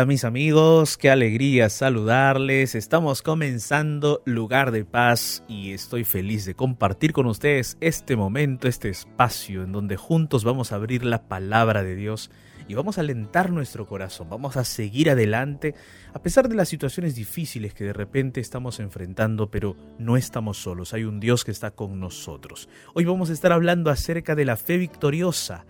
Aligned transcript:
Hola, 0.00 0.06
mis 0.06 0.24
amigos, 0.24 0.96
qué 0.96 1.10
alegría 1.10 1.68
saludarles. 1.68 2.74
Estamos 2.74 3.20
comenzando 3.20 4.22
Lugar 4.24 4.70
de 4.70 4.86
Paz 4.86 5.44
y 5.46 5.72
estoy 5.72 6.04
feliz 6.04 6.46
de 6.46 6.54
compartir 6.54 7.12
con 7.12 7.26
ustedes 7.26 7.76
este 7.82 8.16
momento, 8.16 8.66
este 8.66 8.88
espacio 8.88 9.62
en 9.62 9.72
donde 9.72 9.98
juntos 9.98 10.42
vamos 10.42 10.72
a 10.72 10.76
abrir 10.76 11.04
la 11.04 11.28
palabra 11.28 11.82
de 11.82 11.96
Dios 11.96 12.30
y 12.66 12.72
vamos 12.72 12.96
a 12.96 13.02
alentar 13.02 13.50
nuestro 13.50 13.86
corazón, 13.86 14.30
vamos 14.30 14.56
a 14.56 14.64
seguir 14.64 15.10
adelante 15.10 15.74
a 16.14 16.22
pesar 16.22 16.48
de 16.48 16.54
las 16.54 16.70
situaciones 16.70 17.14
difíciles 17.14 17.74
que 17.74 17.84
de 17.84 17.92
repente 17.92 18.40
estamos 18.40 18.80
enfrentando, 18.80 19.50
pero 19.50 19.76
no 19.98 20.16
estamos 20.16 20.56
solos, 20.56 20.94
hay 20.94 21.04
un 21.04 21.20
Dios 21.20 21.44
que 21.44 21.50
está 21.50 21.72
con 21.72 22.00
nosotros. 22.00 22.70
Hoy 22.94 23.04
vamos 23.04 23.28
a 23.28 23.34
estar 23.34 23.52
hablando 23.52 23.90
acerca 23.90 24.34
de 24.34 24.46
la 24.46 24.56
fe 24.56 24.78
victoriosa, 24.78 25.66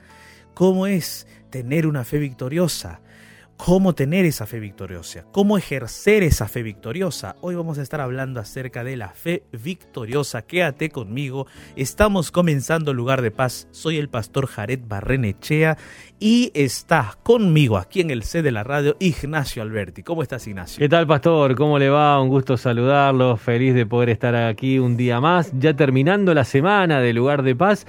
cómo 0.54 0.86
es 0.86 1.26
tener 1.50 1.88
una 1.88 2.04
fe 2.04 2.18
victoriosa 2.18 3.00
cómo 3.64 3.94
tener 3.94 4.24
esa 4.24 4.46
fe 4.46 4.58
victoriosa, 4.58 5.26
cómo 5.32 5.58
ejercer 5.58 6.22
esa 6.22 6.48
fe 6.48 6.62
victoriosa. 6.62 7.36
Hoy 7.42 7.54
vamos 7.54 7.78
a 7.78 7.82
estar 7.82 8.00
hablando 8.00 8.40
acerca 8.40 8.84
de 8.84 8.96
la 8.96 9.10
fe 9.10 9.42
victoriosa. 9.52 10.42
Quédate 10.42 10.88
conmigo. 10.88 11.46
Estamos 11.76 12.30
comenzando 12.30 12.94
Lugar 12.94 13.20
de 13.20 13.30
Paz. 13.30 13.68
Soy 13.70 13.98
el 13.98 14.08
pastor 14.08 14.46
Jared 14.46 14.80
Barrenechea 14.88 15.76
y 16.18 16.50
está 16.54 17.18
conmigo 17.22 17.76
aquí 17.76 18.00
en 18.00 18.10
el 18.10 18.22
C 18.22 18.40
de 18.40 18.50
la 18.50 18.64
radio 18.64 18.96
Ignacio 18.98 19.62
Alberti. 19.62 20.02
¿Cómo 20.02 20.22
estás, 20.22 20.46
Ignacio? 20.46 20.78
¿Qué 20.78 20.88
tal, 20.88 21.06
pastor? 21.06 21.54
¿Cómo 21.54 21.78
le 21.78 21.90
va? 21.90 22.20
Un 22.20 22.30
gusto 22.30 22.56
saludarlo. 22.56 23.36
Feliz 23.36 23.74
de 23.74 23.84
poder 23.84 24.08
estar 24.08 24.34
aquí 24.34 24.78
un 24.78 24.96
día 24.96 25.20
más, 25.20 25.52
ya 25.58 25.74
terminando 25.76 26.32
la 26.32 26.44
semana 26.44 27.00
de 27.00 27.12
Lugar 27.12 27.42
de 27.42 27.54
Paz, 27.54 27.86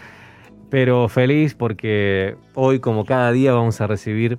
pero 0.70 1.08
feliz 1.08 1.56
porque 1.56 2.36
hoy, 2.56 2.80
como 2.80 3.06
cada 3.06 3.32
día, 3.32 3.54
vamos 3.54 3.80
a 3.80 3.88
recibir 3.88 4.38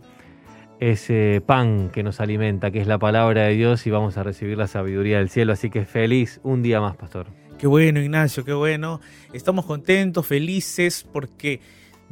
ese 0.90 1.40
pan 1.46 1.90
que 1.90 2.02
nos 2.02 2.18
alimenta, 2.18 2.72
que 2.72 2.80
es 2.80 2.88
la 2.88 2.98
palabra 2.98 3.44
de 3.44 3.54
Dios 3.54 3.86
y 3.86 3.90
vamos 3.90 4.16
a 4.16 4.24
recibir 4.24 4.58
la 4.58 4.66
sabiduría 4.66 5.18
del 5.18 5.28
cielo. 5.28 5.52
Así 5.52 5.70
que 5.70 5.84
feliz 5.84 6.40
un 6.42 6.62
día 6.62 6.80
más, 6.80 6.96
pastor. 6.96 7.28
Qué 7.56 7.68
bueno, 7.68 8.00
Ignacio, 8.00 8.44
qué 8.44 8.52
bueno. 8.52 9.00
Estamos 9.32 9.64
contentos, 9.64 10.26
felices 10.26 11.06
porque 11.12 11.60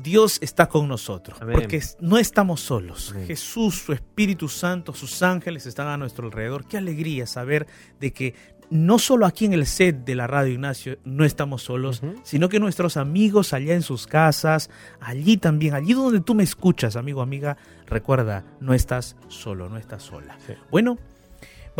Dios 0.03 0.39
está 0.41 0.69
con 0.69 0.89
nosotros, 0.89 1.39
porque 1.39 1.83
no 2.01 2.19
estamos 2.19 2.61
solos. 2.61 3.15
Jesús, 3.27 3.81
su 3.81 3.93
Espíritu 3.93 4.49
Santo, 4.49 4.93
sus 4.93 5.23
ángeles 5.23 5.67
están 5.67 5.89
a 5.89 5.97
nuestro 5.97 6.27
alrededor. 6.27 6.67
Qué 6.67 6.79
alegría 6.79 7.27
saber 7.27 7.67
de 7.99 8.13
que 8.13 8.35
no 8.71 8.99
solo 9.01 9.27
aquí 9.27 9.45
en 9.45 9.53
el 9.53 9.67
set 9.67 10.05
de 10.05 10.15
la 10.15 10.29
radio 10.29 10.53
Ignacio 10.53 10.99
no 11.05 11.25
estamos 11.25 11.63
solos, 11.63 12.03
sino 12.23 12.49
que 12.49 12.61
nuestros 12.61 12.97
amigos 12.97 13.53
allá 13.53 13.75
en 13.75 13.83
sus 13.83 14.07
casas, 14.07 14.71
allí 15.01 15.37
también, 15.37 15.75
allí 15.75 15.93
donde 15.93 16.21
tú 16.21 16.35
me 16.35 16.45
escuchas, 16.45 16.97
amigo, 16.97 17.21
amiga, 17.21 17.57
recuerda, 17.87 18.45
no 18.61 18.73
estás 18.73 19.17
solo, 19.29 19.69
no 19.69 19.77
estás 19.77 20.05
sola. 20.05 20.39
Bueno, 20.71 20.99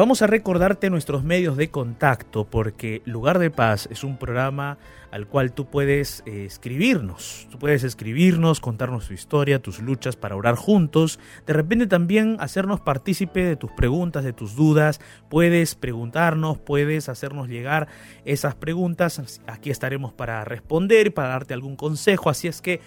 Vamos 0.01 0.23
a 0.23 0.27
recordarte 0.27 0.89
nuestros 0.89 1.25
medios 1.25 1.59
de 1.59 1.69
contacto 1.69 2.47
porque 2.47 3.03
Lugar 3.05 3.39
de 3.39 3.51
Paz 3.51 3.87
es 3.93 4.03
un 4.03 4.17
programa 4.17 4.79
al 5.11 5.27
cual 5.27 5.53
tú 5.53 5.67
puedes 5.67 6.23
eh, 6.25 6.47
escribirnos. 6.47 7.47
Tú 7.51 7.59
puedes 7.59 7.85
escribirnos, 7.85 8.61
contarnos 8.61 9.09
tu 9.09 9.13
historia, 9.13 9.61
tus 9.61 9.79
luchas 9.79 10.17
para 10.17 10.37
orar 10.37 10.55
juntos. 10.55 11.21
De 11.47 11.53
repente 11.53 11.87
también 11.87 12.39
hacernos 12.41 12.81
partícipe 12.81 13.45
de 13.45 13.57
tus 13.57 13.73
preguntas, 13.73 14.25
de 14.25 14.33
tus 14.33 14.57
dudas. 14.57 15.03
Puedes 15.29 15.75
preguntarnos, 15.75 16.57
puedes 16.57 17.11
hacernos 17.11 17.49
llegar 17.49 17.87
esas 18.25 18.55
preguntas. 18.55 19.43
Aquí 19.47 19.69
estaremos 19.69 20.15
para 20.15 20.47
responder, 20.47 21.13
para 21.13 21.29
darte 21.29 21.53
algún 21.53 21.77
consejo. 21.77 22.31
Así 22.31 22.49
es 22.49 22.63
que 22.63 22.81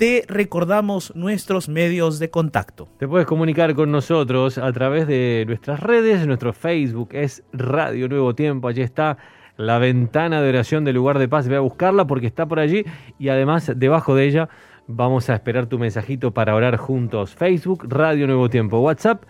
te 0.00 0.24
recordamos 0.28 1.14
nuestros 1.14 1.68
medios 1.68 2.18
de 2.18 2.30
contacto. 2.30 2.88
Te 2.98 3.06
puedes 3.06 3.26
comunicar 3.26 3.74
con 3.74 3.92
nosotros 3.92 4.56
a 4.56 4.72
través 4.72 5.06
de 5.06 5.44
nuestras 5.46 5.78
redes, 5.78 6.26
nuestro 6.26 6.54
Facebook 6.54 7.10
es 7.12 7.44
Radio 7.52 8.08
Nuevo 8.08 8.34
Tiempo, 8.34 8.68
allí 8.68 8.80
está 8.80 9.18
la 9.58 9.78
ventana 9.78 10.40
de 10.40 10.48
oración 10.48 10.86
del 10.86 10.94
lugar 10.94 11.18
de 11.18 11.28
paz, 11.28 11.48
ve 11.48 11.56
a 11.56 11.60
buscarla 11.60 12.06
porque 12.06 12.26
está 12.26 12.46
por 12.46 12.60
allí. 12.60 12.82
Y 13.18 13.28
además 13.28 13.72
debajo 13.76 14.14
de 14.14 14.24
ella 14.24 14.48
vamos 14.86 15.28
a 15.28 15.34
esperar 15.34 15.66
tu 15.66 15.78
mensajito 15.78 16.32
para 16.32 16.54
orar 16.54 16.78
juntos. 16.78 17.34
Facebook, 17.34 17.84
Radio 17.86 18.26
Nuevo 18.26 18.48
Tiempo, 18.48 18.80
WhatsApp, 18.80 19.24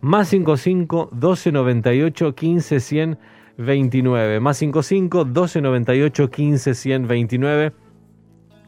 más 0.00 0.26
55 0.26 1.10
1298 1.12 2.34
15 2.34 2.80
100 2.80 3.18
29, 3.58 4.40
más 4.40 4.56
55 4.56 5.24
1298 5.24 6.30
15 6.32 6.74
100 6.74 7.06
29 7.06 7.85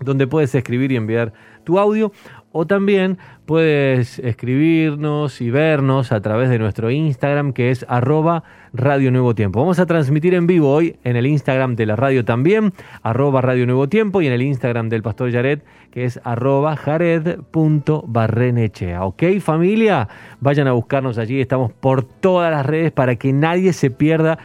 donde 0.00 0.26
puedes 0.26 0.54
escribir 0.54 0.92
y 0.92 0.96
enviar 0.96 1.32
tu 1.64 1.78
audio 1.78 2.12
o 2.52 2.66
también 2.66 3.18
puedes 3.46 4.18
escribirnos 4.18 5.40
y 5.40 5.50
vernos 5.50 6.12
a 6.12 6.20
través 6.20 6.50
de 6.50 6.58
nuestro 6.58 6.90
Instagram 6.90 7.52
que 7.52 7.70
es 7.70 7.86
arroba 7.88 8.42
Radio 8.72 9.10
Nuevo 9.10 9.34
Tiempo. 9.34 9.60
Vamos 9.60 9.78
a 9.78 9.84
transmitir 9.86 10.34
en 10.34 10.46
vivo 10.46 10.70
hoy 10.72 10.96
en 11.04 11.16
el 11.16 11.26
Instagram 11.26 11.76
de 11.76 11.84
la 11.86 11.96
radio 11.96 12.24
también, 12.24 12.72
arroba 13.02 13.42
Radio 13.42 13.66
Nuevo 13.66 13.88
Tiempo 13.88 14.22
y 14.22 14.26
en 14.26 14.32
el 14.32 14.42
Instagram 14.42 14.88
del 14.88 15.02
Pastor 15.02 15.30
Jared 15.30 15.60
que 15.90 16.04
es 16.04 16.20
arroba 16.24 16.76
jared.barrenechea. 16.76 19.04
¿Ok 19.04 19.22
familia? 19.40 20.08
Vayan 20.40 20.66
a 20.68 20.72
buscarnos 20.72 21.18
allí, 21.18 21.40
estamos 21.40 21.72
por 21.72 22.02
todas 22.02 22.50
las 22.50 22.66
redes 22.66 22.90
para 22.92 23.16
que 23.16 23.32
nadie 23.32 23.72
se 23.72 23.90
pierda 23.90 24.38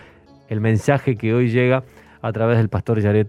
el 0.49 0.61
mensaje 0.61 1.15
que 1.15 1.33
hoy 1.33 1.49
llega 1.49 1.83
a 2.21 2.31
través 2.31 2.57
del 2.57 2.69
Pastor 2.69 3.01
Jared 3.01 3.27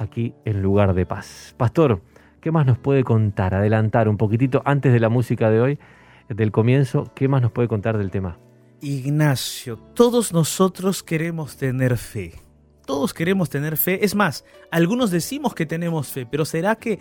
aquí 0.00 0.34
en 0.44 0.62
lugar 0.62 0.94
de 0.94 1.06
paz. 1.06 1.54
Pastor, 1.56 2.02
¿qué 2.40 2.50
más 2.50 2.66
nos 2.66 2.78
puede 2.78 3.04
contar? 3.04 3.54
Adelantar 3.54 4.08
un 4.08 4.16
poquitito 4.16 4.62
antes 4.64 4.92
de 4.92 5.00
la 5.00 5.08
música 5.08 5.50
de 5.50 5.60
hoy, 5.60 5.78
del 6.28 6.52
comienzo, 6.52 7.10
¿qué 7.14 7.28
más 7.28 7.42
nos 7.42 7.52
puede 7.52 7.68
contar 7.68 7.98
del 7.98 8.10
tema? 8.10 8.38
Ignacio, 8.80 9.76
todos 9.94 10.32
nosotros 10.32 11.02
queremos 11.02 11.56
tener 11.56 11.96
fe. 11.98 12.34
Todos 12.86 13.12
queremos 13.12 13.50
tener 13.50 13.76
fe. 13.76 14.04
Es 14.04 14.14
más, 14.14 14.44
algunos 14.70 15.10
decimos 15.10 15.54
que 15.54 15.66
tenemos 15.66 16.08
fe, 16.08 16.26
pero 16.26 16.44
¿será 16.44 16.76
que, 16.76 16.98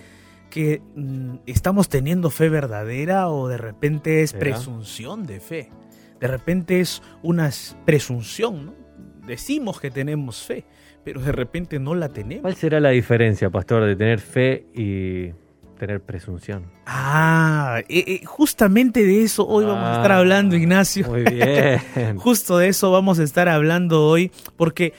que 0.49 0.81
mm, 0.95 1.37
estamos 1.45 1.89
teniendo 1.89 2.29
fe 2.29 2.49
verdadera 2.49 3.29
o 3.29 3.47
de 3.47 3.57
repente 3.57 4.23
es 4.23 4.33
presunción 4.33 5.25
de 5.25 5.39
fe? 5.39 5.71
De 6.19 6.27
repente 6.27 6.81
es 6.81 7.01
una 7.23 7.49
presunción, 7.85 8.65
¿no? 8.67 8.75
Decimos 9.25 9.79
que 9.79 9.89
tenemos 9.89 10.43
fe, 10.43 10.65
pero 11.03 11.21
de 11.21 11.31
repente 11.31 11.79
no 11.79 11.95
la 11.95 12.09
tenemos. 12.09 12.41
¿Cuál 12.41 12.55
será 12.55 12.79
la 12.79 12.89
diferencia, 12.89 13.49
pastor, 13.49 13.85
de 13.85 13.95
tener 13.95 14.19
fe 14.19 14.65
y 14.73 15.31
tener 15.77 16.01
presunción? 16.01 16.65
Ah, 16.85 17.81
eh, 17.89 18.03
eh, 18.07 18.25
justamente 18.25 19.03
de 19.03 19.23
eso 19.23 19.47
hoy 19.47 19.65
vamos 19.65 19.85
a 19.85 19.95
estar 19.97 20.11
ah, 20.11 20.17
hablando, 20.17 20.55
Ignacio. 20.55 21.07
Muy 21.07 21.23
bien. 21.23 21.79
Justo 22.17 22.57
de 22.57 22.67
eso 22.67 22.91
vamos 22.91 23.19
a 23.19 23.23
estar 23.23 23.49
hablando 23.49 24.05
hoy, 24.05 24.31
porque 24.57 24.93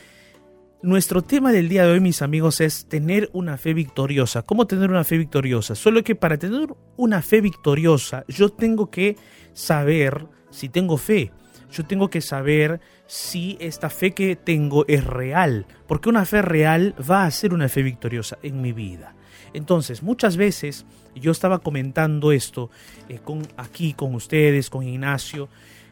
nuestro 0.83 1.23
tema 1.23 1.53
del 1.53 1.69
día 1.69 1.85
de 1.85 1.93
hoy, 1.93 2.01
mis 2.01 2.23
amigos, 2.23 2.61
es 2.61 2.87
tener 2.87 3.29
una 3.33 3.59
fe 3.59 3.75
victoriosa. 3.75 4.43
¿Cómo 4.43 4.67
tener 4.67 4.91
una 4.91 5.05
fe 5.05 5.19
victoriosa? 5.19 5.75
Solo 5.75 6.03
que 6.03 6.15
para 6.15 6.39
tener 6.39 6.69
una 6.97 7.23
fe 7.23 7.41
victoriosa, 7.41 8.25
yo 8.29 8.49
tengo 8.49 8.91
que 8.91 9.17
saber 9.53 10.27
si 10.51 10.69
tengo 10.69 10.97
fe 10.97 11.31
yo 11.71 11.85
tengo 11.85 12.11
que 12.11 12.21
saber 12.21 12.81
si 13.07 13.57
esta 13.61 13.91
fe 13.91 14.13
que 14.13 14.37
tengo 14.37 14.85
es 14.89 15.05
real, 15.05 15.67
porque 15.87 16.09
una 16.09 16.25
fe 16.25 16.43
real 16.43 16.95
va 17.09 17.25
a 17.25 17.31
ser 17.31 17.55
una 17.55 17.69
fe 17.69 17.83
victoriosa 17.83 18.39
en 18.43 18.61
mi 18.61 18.73
vida. 18.73 19.15
Entonces, 19.53 20.03
muchas 20.03 20.37
veces 20.37 20.87
yo 21.15 21.33
estaba 21.33 21.59
comentando 21.59 22.33
esto 22.33 22.71
eh, 23.09 23.21
aquí 23.57 23.95
con 23.95 24.15
ustedes, 24.15 24.71
con 24.71 24.85
Ignacio, 24.87 25.49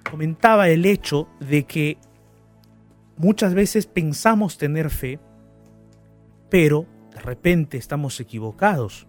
comentaba 0.09 0.69
el 0.69 0.87
hecho 0.87 1.29
de 1.41 1.65
que 1.65 1.99
muchas 3.17 3.55
veces 3.55 3.87
pensamos 3.87 4.59
tener 4.59 4.91
fe, 4.91 5.19
pero 6.51 6.87
de 7.13 7.21
repente 7.21 7.77
estamos 7.77 8.21
equivocados. 8.21 9.07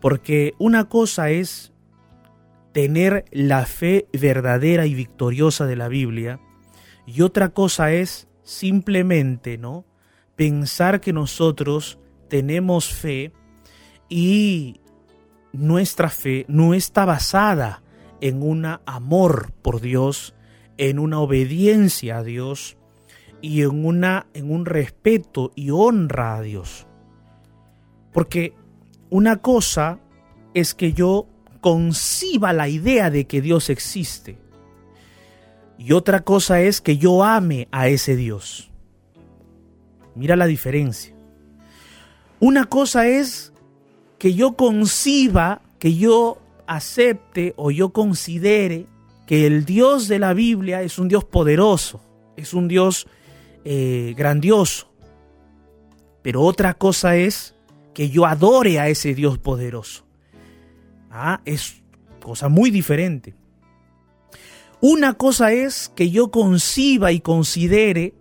Porque 0.00 0.54
una 0.58 0.84
cosa 0.84 1.30
es 1.30 1.72
tener 2.74 3.24
la 3.30 3.66
fe 3.66 4.08
verdadera 4.12 4.84
y 4.84 4.94
victoriosa 4.94 5.64
de 5.64 5.76
la 5.76 5.86
Biblia 5.86 6.40
y 7.06 7.22
otra 7.22 7.50
cosa 7.50 7.92
es 7.92 8.26
simplemente, 8.42 9.58
¿no? 9.58 9.84
Pensar 10.34 11.00
que 11.00 11.12
nosotros 11.12 12.00
tenemos 12.28 12.92
fe 12.92 13.32
y 14.08 14.80
nuestra 15.52 16.10
fe 16.10 16.46
no 16.48 16.74
está 16.74 17.04
basada 17.04 17.84
en 18.20 18.42
un 18.42 18.66
amor 18.86 19.52
por 19.62 19.80
Dios, 19.80 20.34
en 20.76 20.98
una 20.98 21.20
obediencia 21.20 22.18
a 22.18 22.24
Dios 22.24 22.76
y 23.40 23.62
en, 23.62 23.84
una, 23.84 24.26
en 24.34 24.50
un 24.50 24.66
respeto 24.66 25.52
y 25.54 25.70
honra 25.70 26.34
a 26.34 26.42
Dios. 26.42 26.88
Porque 28.12 28.52
una 29.10 29.36
cosa 29.36 30.00
es 30.54 30.74
que 30.74 30.92
yo 30.92 31.28
conciba 31.64 32.52
la 32.52 32.68
idea 32.68 33.08
de 33.08 33.26
que 33.26 33.40
Dios 33.40 33.70
existe. 33.70 34.36
Y 35.78 35.92
otra 35.92 36.20
cosa 36.20 36.60
es 36.60 36.82
que 36.82 36.98
yo 36.98 37.24
ame 37.24 37.68
a 37.72 37.88
ese 37.88 38.16
Dios. 38.16 38.70
Mira 40.14 40.36
la 40.36 40.44
diferencia. 40.44 41.14
Una 42.38 42.66
cosa 42.66 43.08
es 43.08 43.54
que 44.18 44.34
yo 44.34 44.56
conciba, 44.56 45.62
que 45.78 45.94
yo 45.94 46.36
acepte 46.66 47.54
o 47.56 47.70
yo 47.70 47.94
considere 47.94 48.84
que 49.26 49.46
el 49.46 49.64
Dios 49.64 50.06
de 50.06 50.18
la 50.18 50.34
Biblia 50.34 50.82
es 50.82 50.98
un 50.98 51.08
Dios 51.08 51.24
poderoso, 51.24 52.02
es 52.36 52.52
un 52.52 52.68
Dios 52.68 53.06
eh, 53.64 54.12
grandioso. 54.18 54.92
Pero 56.20 56.42
otra 56.42 56.74
cosa 56.74 57.16
es 57.16 57.54
que 57.94 58.10
yo 58.10 58.26
adore 58.26 58.80
a 58.80 58.90
ese 58.90 59.14
Dios 59.14 59.38
poderoso. 59.38 60.04
Ah, 61.16 61.40
es 61.44 61.80
cosa 62.20 62.48
muy 62.48 62.72
diferente. 62.72 63.36
Una 64.80 65.14
cosa 65.14 65.52
es 65.52 65.92
que 65.94 66.10
yo 66.10 66.32
conciba 66.32 67.12
y 67.12 67.20
considere 67.20 68.14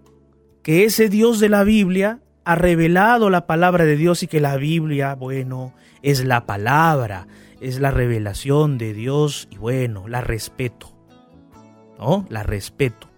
que 0.62 0.86
ese 0.86 1.10
Dios 1.10 1.40
de 1.40 1.50
la 1.50 1.64
Biblia 1.64 2.22
ha 2.46 2.54
revelado 2.54 3.32
la 3.32 3.48
palabra 3.48 3.86
de 3.86 3.98
Dios 3.98 4.22
y 4.22 4.28
que 4.28 4.40
la 4.40 4.58
Biblia, 4.58 5.16
bueno, 5.16 5.74
es 6.04 6.24
la 6.24 6.46
palabra, 6.46 7.28
es 7.62 7.80
la 7.80 7.90
revelación 7.90 8.78
de 8.78 8.94
Dios 8.94 9.48
y 9.50 9.58
bueno, 9.58 10.08
la 10.08 10.22
respeto. 10.22 10.96
¿No? 11.98 12.28
La 12.30 12.44
respeto. 12.44 13.10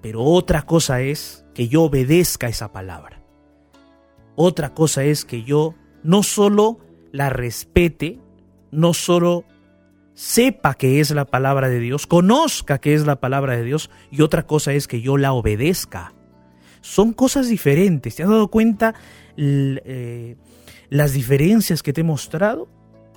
Pero 0.00 0.22
otra 0.22 0.62
cosa 0.62 1.02
es 1.02 1.44
que 1.52 1.68
yo 1.68 1.82
obedezca 1.82 2.48
esa 2.48 2.72
palabra. 2.72 3.20
Otra 4.36 4.72
cosa 4.72 5.04
es 5.04 5.26
que 5.26 5.42
yo 5.42 5.74
no 6.02 6.22
solo 6.22 6.78
la 7.12 7.28
respete, 7.28 8.20
no 8.70 8.94
solo 8.94 9.44
sepa 10.14 10.74
que 10.74 11.00
es 11.00 11.10
la 11.10 11.26
palabra 11.26 11.68
de 11.68 11.78
Dios, 11.78 12.06
conozca 12.06 12.78
que 12.78 12.94
es 12.94 13.06
la 13.06 13.20
palabra 13.20 13.56
de 13.56 13.64
Dios, 13.64 13.90
y 14.10 14.22
otra 14.22 14.46
cosa 14.46 14.72
es 14.72 14.88
que 14.88 15.00
yo 15.00 15.18
la 15.18 15.32
obedezca. 15.32 16.14
Son 16.80 17.12
cosas 17.12 17.48
diferentes. 17.48 18.16
¿Te 18.16 18.22
has 18.22 18.28
dado 18.28 18.48
cuenta 18.48 18.94
eh, 19.36 20.36
las 20.88 21.12
diferencias 21.12 21.82
que 21.82 21.92
te 21.92 22.00
he 22.00 22.04
mostrado? 22.04 22.68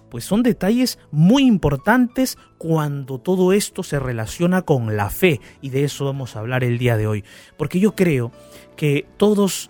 Pues 0.09 0.25
son 0.25 0.41
detalles 0.41 0.97
muy 1.11 1.43
importantes 1.43 2.37
cuando 2.57 3.19
todo 3.19 3.53
esto 3.53 3.83
se 3.83 3.99
relaciona 3.99 4.63
con 4.63 4.97
la 4.97 5.09
fe 5.09 5.39
y 5.61 5.69
de 5.69 5.83
eso 5.83 6.05
vamos 6.05 6.35
a 6.35 6.39
hablar 6.39 6.63
el 6.63 6.79
día 6.79 6.97
de 6.97 7.07
hoy. 7.07 7.23
Porque 7.57 7.79
yo 7.79 7.95
creo 7.95 8.31
que 8.75 9.05
todos 9.17 9.69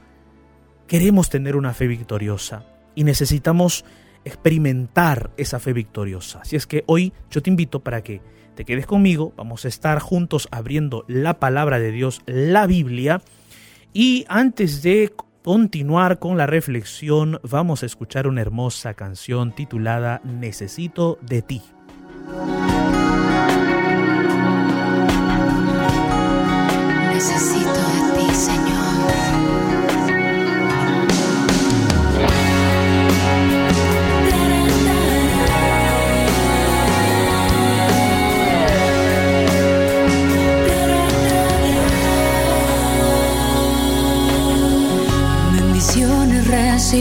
queremos 0.87 1.29
tener 1.29 1.55
una 1.57 1.73
fe 1.73 1.87
victoriosa 1.87 2.65
y 2.95 3.03
necesitamos 3.03 3.83
experimentar 4.25 5.31
esa 5.37 5.59
fe 5.59 5.73
victoriosa. 5.73 6.41
Así 6.41 6.55
es 6.55 6.67
que 6.67 6.83
hoy 6.87 7.13
yo 7.31 7.41
te 7.41 7.49
invito 7.49 7.79
para 7.81 8.01
que 8.01 8.21
te 8.55 8.65
quedes 8.65 8.85
conmigo, 8.85 9.33
vamos 9.37 9.63
a 9.63 9.69
estar 9.69 9.99
juntos 9.99 10.49
abriendo 10.51 11.05
la 11.07 11.39
palabra 11.39 11.79
de 11.79 11.91
Dios, 11.91 12.21
la 12.25 12.67
Biblia, 12.67 13.21
y 13.93 14.25
antes 14.27 14.81
de 14.81 15.13
continuar 15.43 16.19
con 16.19 16.37
la 16.37 16.45
reflexión, 16.45 17.39
vamos 17.43 17.83
a 17.83 17.85
escuchar 17.85 18.27
una 18.27 18.41
hermosa 18.41 18.93
canción 18.93 19.55
titulada 19.55 20.21
Necesito 20.23 21.17
de 21.21 21.41
ti. 21.41 21.61
Necesito 27.13 27.48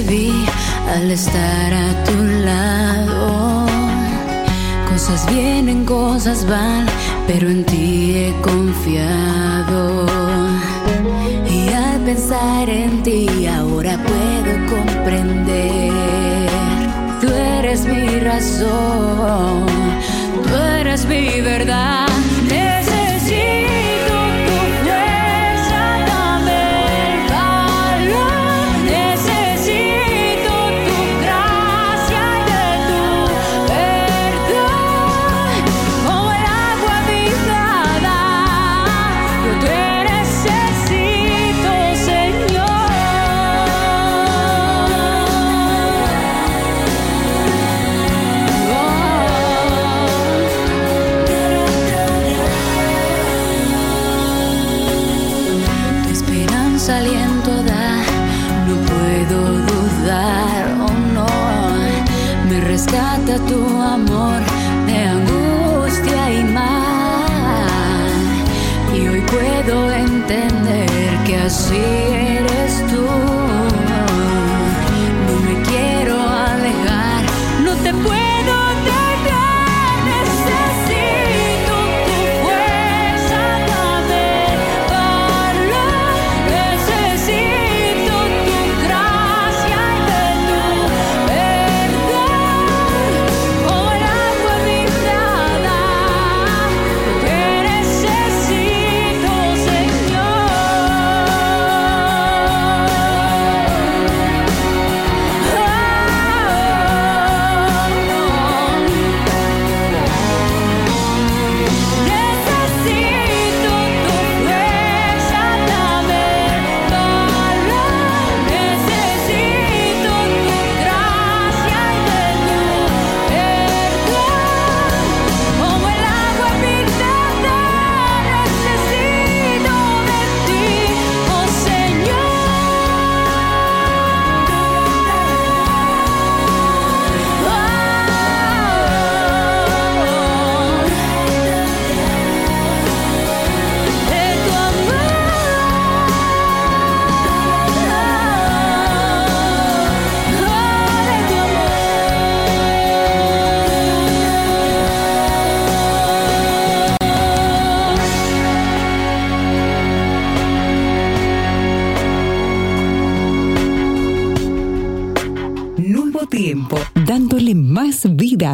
al 0.06 1.10
estar 1.10 1.72
a 1.72 2.04
tu 2.04 2.22
lado. 2.44 3.66
Cosas 4.88 5.26
vienen, 5.28 5.84
cosas 5.84 6.46
van, 6.46 6.86
pero 7.26 7.48
en 7.48 7.64
ti 7.64 8.14
he 8.14 8.32
confiado. 8.40 10.06
Y 11.50 11.72
al 11.72 12.00
pensar 12.02 12.70
en 12.70 13.02
ti 13.02 13.46
ahora 13.46 13.98
puedo 14.08 14.52
comprender. 14.76 16.48
Tú 17.20 17.26
eres 17.28 17.84
mi 17.84 18.20
razón, 18.20 19.66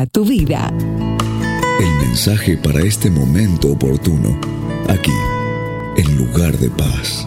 tu 0.07 0.25
vida. 0.25 0.73
El 1.81 2.07
mensaje 2.07 2.57
para 2.57 2.81
este 2.81 3.11
momento 3.11 3.73
oportuno, 3.73 4.38
aquí, 4.88 5.12
en 5.97 6.16
lugar 6.16 6.57
de 6.59 6.71
paz. 6.71 7.26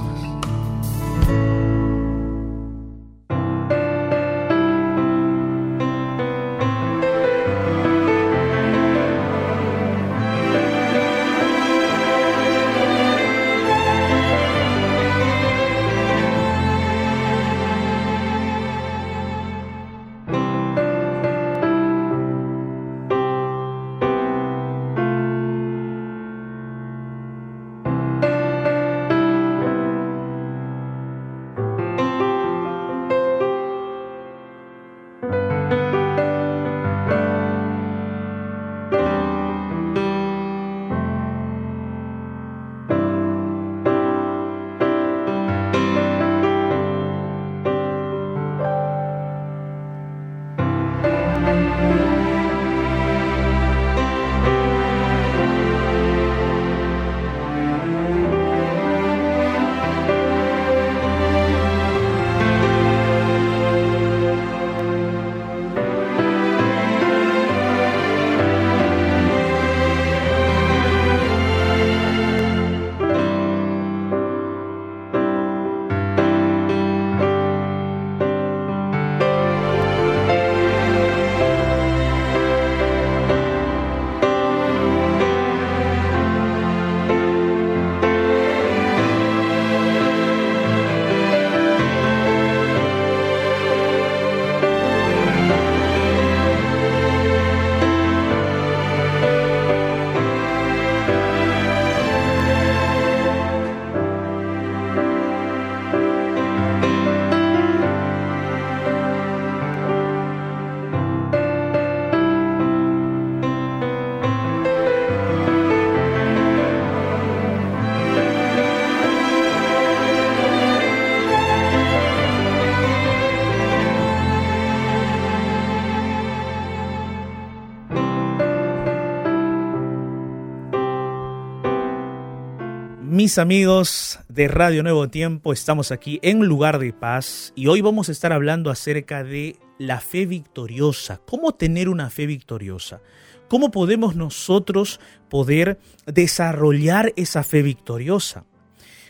Mis 133.18 133.40
amigos 133.40 134.20
de 134.30 134.48
Radio 134.48 134.84
Nuevo 134.84 135.08
Tiempo, 135.08 135.52
estamos 135.52 135.92
aquí 135.92 136.20
en 136.22 136.46
Lugar 136.46 136.78
de 136.78 136.94
Paz 136.94 137.52
y 137.56 137.66
hoy 137.66 137.82
vamos 137.82 138.10
a 138.10 138.12
estar 138.12 138.32
hablando 138.32 138.70
acerca 138.70 139.24
de 139.24 139.56
la 139.80 140.00
fe 140.02 140.28
victoriosa, 140.28 141.20
cómo 141.26 141.56
tener 141.56 141.90
una 141.90 142.12
fe 142.12 142.28
victoriosa, 142.28 143.02
cómo 143.48 143.72
podemos 143.72 144.16
nosotros 144.16 145.00
poder 145.30 145.80
desarrollar 146.06 147.12
esa 147.16 147.44
fe 147.44 147.64
victoriosa. 147.64 148.46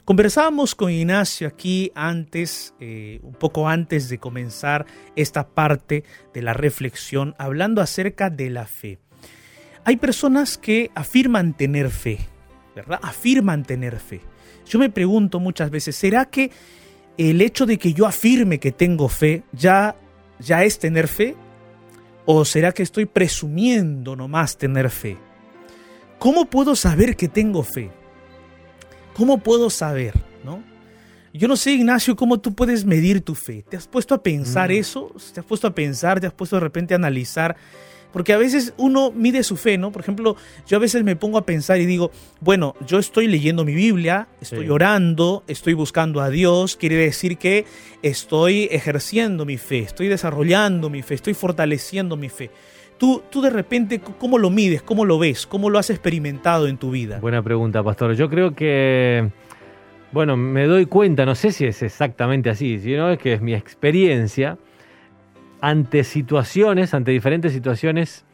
Conversábamos 0.06 0.74
con 0.74 0.90
Ignacio 0.90 1.46
aquí 1.46 1.92
antes, 1.94 2.76
eh, 2.80 3.20
un 3.24 3.34
poco 3.34 3.68
antes 3.68 4.08
de 4.08 4.20
comenzar 4.20 4.86
esta 5.18 5.50
parte 5.50 6.06
de 6.34 6.42
la 6.44 6.54
reflexión, 6.54 7.36
hablando 7.38 7.82
acerca 7.82 8.30
de 8.30 8.52
la 8.52 8.68
fe. 8.68 9.00
Hay 9.84 9.98
personas 9.98 10.58
que 10.58 10.92
afirman 10.96 11.58
tener 11.58 11.90
fe, 11.90 12.20
¿verdad? 12.86 13.00
Afirman 13.04 13.64
tener 13.64 14.00
fe. 14.00 14.22
Yo 14.66 14.80
me 14.80 14.90
pregunto 14.90 15.40
muchas 15.40 15.70
veces, 15.72 15.96
¿será 15.96 16.26
que 16.26 16.52
el 17.18 17.42
hecho 17.42 17.66
de 17.66 17.78
que 17.78 17.94
yo 17.94 18.06
afirme 18.06 18.60
que 18.60 18.72
tengo 18.72 19.08
fe 19.10 19.44
ya, 19.54 19.96
ya 20.40 20.64
es 20.64 20.78
tener 20.80 21.08
fe? 21.08 21.36
¿O 22.26 22.44
será 22.46 22.74
que 22.74 22.84
estoy 22.84 23.06
presumiendo 23.06 24.16
nomás 24.16 24.58
tener 24.58 24.90
fe? 24.90 25.18
¿Cómo 26.20 26.46
puedo 26.46 26.76
saber 26.76 27.16
que 27.16 27.28
tengo 27.30 27.64
fe? 27.64 27.90
¿Cómo 29.16 29.38
puedo 29.40 29.70
saber? 29.70 30.14
¿No? 30.44 30.62
Yo 31.34 31.48
no 31.48 31.56
sé, 31.56 31.72
Ignacio, 31.74 32.16
cómo 32.16 32.40
tú 32.40 32.54
puedes 32.56 32.84
medir 32.86 33.22
tu 33.22 33.36
fe. 33.36 33.64
¿Te 33.68 33.78
has 33.78 33.88
puesto 33.88 34.16
a 34.16 34.24
pensar 34.24 34.70
Mm. 34.70 34.74
eso? 34.74 35.12
¿Te 35.34 35.40
has 35.40 35.46
puesto 35.46 35.68
a 35.68 35.76
pensar? 35.76 36.20
¿Te 36.20 36.28
has 36.28 36.34
puesto 36.34 36.56
de 36.56 36.62
repente 36.62 36.94
a 36.94 36.98
analizar? 36.98 37.56
Porque 38.18 38.34
a 38.34 38.38
veces 38.40 38.74
uno 38.78 39.12
mide 39.12 39.44
su 39.44 39.58
fe, 39.58 39.78
¿no? 39.78 39.92
Por 39.92 40.02
ejemplo, 40.02 40.36
yo 40.66 40.78
a 40.78 40.80
veces 40.80 41.04
me 41.04 41.16
pongo 41.16 41.38
a 41.38 41.46
pensar 41.46 41.80
y 41.80 41.86
digo, 41.86 42.10
bueno, 42.40 42.74
yo 42.84 42.98
estoy 42.98 43.28
leyendo 43.28 43.64
mi 43.64 43.76
Biblia, 43.76 44.28
estoy 44.42 44.64
Sí. 44.66 44.70
orando, 44.72 45.44
estoy 45.48 45.76
buscando 45.76 46.20
a 46.20 46.32
Dios, 46.32 46.78
quiere 46.78 46.96
decir 46.96 47.38
que 47.38 47.66
estoy 48.02 48.70
ejerciendo 48.72 49.46
mi 49.46 49.58
fe, 49.58 49.82
estoy 49.82 50.08
desarrollando 50.08 50.90
mi 50.90 51.04
fe, 51.04 51.14
estoy 51.14 51.36
fortaleciendo 51.36 52.18
mi 52.18 52.30
fe. 52.30 52.50
Tú, 52.98 53.22
tú 53.30 53.44
de 53.44 53.52
repente, 53.52 54.00
¿cómo 54.00 54.40
lo 54.40 54.50
mides? 54.50 54.82
¿Cómo 54.82 55.06
lo 55.06 55.20
ves? 55.20 55.46
¿Cómo 55.46 55.70
lo 55.70 55.78
has 55.78 55.92
experimentado 55.92 56.66
en 56.68 56.78
tu 56.78 56.90
vida? 56.90 57.20
Buena 57.20 57.44
pregunta, 57.44 57.84
Pastor. 57.84 58.16
Yo 58.16 58.32
creo 58.32 58.56
que, 58.56 59.30
bueno, 60.12 60.36
me 60.36 60.66
doy 60.66 60.88
cuenta, 60.88 61.24
no 61.24 61.36
sé 61.36 61.52
si 61.52 61.66
es 61.68 61.84
exactamente 61.84 62.50
así, 62.50 62.80
sino 62.80 63.12
es 63.12 63.20
que 63.20 63.34
es 63.34 63.42
mi 63.42 63.54
experiencia 63.54 64.58
ante 65.62 66.04
situaciones, 66.04 66.94
ante 66.94 67.12
diferentes 67.12 67.54
situaciones 67.54 68.26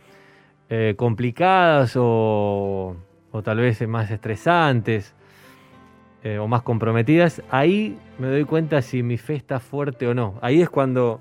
eh, 0.70 0.94
complicadas 0.98 1.96
o, 1.96 2.96
o 3.32 3.44
tal 3.44 3.58
vez 3.58 3.88
más 3.88 4.12
estresantes 4.12 5.16
eh, 6.24 6.38
o 6.38 6.48
más 6.48 6.62
comprometidas, 6.62 7.42
ahí 7.52 7.98
me 8.18 8.28
doy 8.28 8.46
cuenta 8.46 8.82
si 8.82 9.04
mi 9.04 9.18
fe 9.18 9.36
está 9.36 9.60
fuerte 9.60 10.08
o 10.08 10.14
no. 10.14 10.36
Ahí 10.42 10.62
es 10.62 10.70
cuando, 10.70 11.20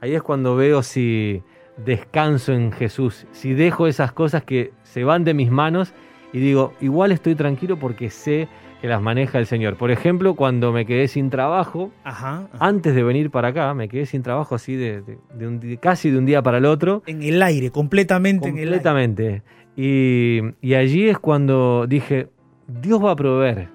ahí 0.00 0.14
es 0.14 0.22
cuando 0.22 0.56
veo 0.56 0.82
si 0.82 1.42
descanso 1.78 2.52
en 2.52 2.70
Jesús, 2.70 3.26
si 3.32 3.54
dejo 3.54 3.86
esas 3.86 4.12
cosas 4.12 4.44
que 4.44 4.72
se 4.82 5.04
van 5.04 5.24
de 5.24 5.32
mis 5.32 5.50
manos 5.50 5.94
y 6.34 6.40
digo, 6.40 6.74
igual 6.82 7.12
estoy 7.12 7.34
tranquilo 7.34 7.78
porque 7.78 8.10
sé 8.10 8.46
que 8.82 8.88
las 8.88 9.00
maneja 9.00 9.38
el 9.38 9.46
Señor. 9.46 9.76
Por 9.76 9.90
ejemplo, 9.92 10.34
cuando 10.34 10.72
me 10.72 10.84
quedé 10.84 11.06
sin 11.08 11.30
trabajo, 11.30 11.92
Ajá. 12.04 12.48
ajá. 12.52 12.66
antes 12.66 12.94
de 12.94 13.02
venir 13.04 13.30
para 13.30 13.48
acá, 13.48 13.72
me 13.74 13.88
quedé 13.88 14.04
sin 14.06 14.22
trabajo 14.22 14.56
así 14.56 14.74
de, 14.76 15.00
de- 15.02 15.18
de 15.34 15.46
un 15.48 15.76
casi 15.80 16.10
de 16.10 16.18
un 16.18 16.26
día 16.26 16.42
para 16.42 16.58
el 16.58 16.64
otro. 16.66 17.02
En 17.06 17.22
el 17.22 17.40
aire, 17.42 17.70
completamente, 17.70 18.48
en 18.48 18.56
el 18.58 18.64
aire. 18.64 18.70
Completamente. 18.82 19.42
Y, 19.76 20.40
y 20.60 20.74
allí 20.74 21.08
es 21.08 21.18
cuando 21.18 21.86
dije, 21.88 22.28
Dios 22.66 23.02
va 23.02 23.12
a 23.12 23.16
proveer. 23.16 23.68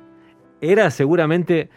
Era 0.61 0.91
seguramente 0.91 1.69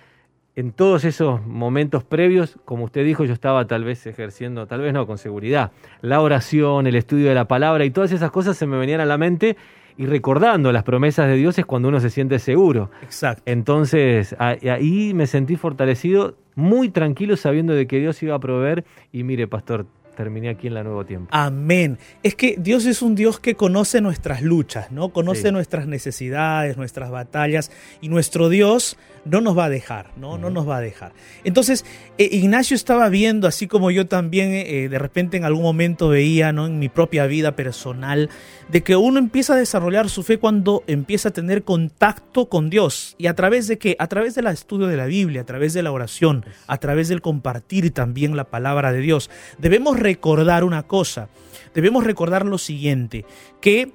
en 0.57 0.73
todos 0.73 1.05
esos 1.05 1.47
momentos 1.47 2.03
previos, 2.03 2.59
como 2.65 2.85
usted 2.85 3.05
dijo, 3.05 3.25
yo 3.25 3.33
estaba 3.33 3.67
tal 3.67 3.85
vez 3.85 4.05
ejerciendo, 4.07 4.67
tal 4.67 4.81
vez 4.81 4.93
no, 4.93 5.07
con 5.07 5.17
seguridad, 5.17 5.71
la 6.03 6.21
oración, 6.21 6.87
el 6.89 6.97
estudio 6.97 7.29
de 7.29 7.35
la 7.37 7.47
palabra 7.47 7.85
y 7.85 7.91
todas 7.91 8.11
esas 8.13 8.31
cosas 8.33 8.57
se 8.57 8.67
me 8.67 8.77
venían 8.77 9.01
a 9.01 9.07
la 9.07 9.17
mente 9.17 9.57
y 10.01 10.07
recordando 10.07 10.73
las 10.73 10.83
promesas 10.83 11.29
de 11.29 11.37
Dios 11.37 11.59
es 11.59 11.67
cuando 11.67 11.89
uno 11.89 12.01
se 12.01 12.09
siente 12.09 12.39
seguro. 12.39 12.91
Exacto. 13.03 13.43
Entonces 13.45 14.35
ahí 14.39 15.13
me 15.13 15.27
sentí 15.27 15.57
fortalecido, 15.57 16.39
muy 16.55 16.89
tranquilo 16.89 17.37
sabiendo 17.37 17.75
de 17.75 17.87
que 17.87 17.99
Dios 17.99 18.23
iba 18.23 18.35
a 18.35 18.39
proveer 18.39 18.87
y 19.13 19.25
mire, 19.25 19.47
pastor, 19.47 19.85
terminé 20.17 20.49
aquí 20.49 20.69
en 20.69 20.75
la 20.75 20.83
Nuevo 20.85 21.05
Tiempo. 21.05 21.29
Amén. 21.33 21.99
Es 22.23 22.35
que 22.35 22.57
Dios 22.59 22.87
es 22.87 23.03
un 23.03 23.15
Dios 23.15 23.39
que 23.41 23.57
conoce 23.57 24.01
nuestras 24.01 24.41
luchas, 24.43 24.91
¿no? 24.91 25.11
Conoce 25.11 25.49
Sí. 25.49 25.53
nuestras 25.53 25.87
necesidades, 25.87 26.79
nuestras 26.79 27.11
batallas, 27.11 27.71
y 28.01 28.09
nuestro 28.09 28.49
Dios 28.49 28.97
no 29.25 29.41
nos 29.41 29.57
va 29.57 29.67
a 29.67 29.69
dejar, 29.69 30.11
¿no? 30.17 30.39
No 30.39 30.51
nos 30.51 30.69
va 30.69 30.79
a 30.79 30.81
dejar. 30.81 31.13
Entonces, 31.45 31.85
eh, 32.19 32.29
Ignacio 32.33 32.75
estaba 32.75 33.09
viendo, 33.09 33.47
así 33.47 33.67
como 33.67 33.91
yo 33.91 34.07
también 34.07 34.53
eh, 34.53 34.89
de 34.89 34.99
repente 34.99 35.37
en 35.37 35.45
algún 35.45 35.63
momento 35.63 36.09
veía, 36.09 36.53
¿no? 36.53 36.67
En 36.67 36.79
mi 36.79 36.89
propia 36.89 37.27
vida 37.27 37.55
personal, 37.57 38.31
de 38.69 38.83
que 38.83 38.97
uno 38.97 39.19
empieza 39.19 39.55
a 39.55 39.57
desarrollar 39.57 40.09
su 40.09 40.23
fe 40.23 40.39
cuando 40.39 40.85
empieza 40.87 41.29
a 41.29 41.33
tener 41.33 41.65
contacto 41.65 42.49
con 42.49 42.71
Dios. 42.71 43.15
¿Y 43.19 43.27
a 43.27 43.35
través 43.35 43.69
de 43.69 43.79
qué? 43.79 43.97
A 43.99 44.07
través 44.07 44.35
del 44.35 44.47
estudio 44.47 44.87
de 44.87 44.97
la 44.97 45.07
Biblia, 45.07 45.43
a 45.43 45.47
través 45.47 45.75
de 45.75 45.83
la 45.83 45.93
oración, 45.93 46.45
a 46.67 46.79
través 46.79 47.09
del 47.09 47.21
compartir 47.21 47.91
también 47.93 48.37
la 48.37 48.45
palabra 48.45 48.93
de 48.93 49.01
Dios. 49.01 49.31
Debemos 49.59 49.99
recordar 49.99 50.65
una 50.65 50.85
cosa, 50.85 51.29
debemos 51.75 52.05
recordar 52.05 52.47
lo 52.47 52.59
siguiente, 52.59 53.25
que 53.61 53.93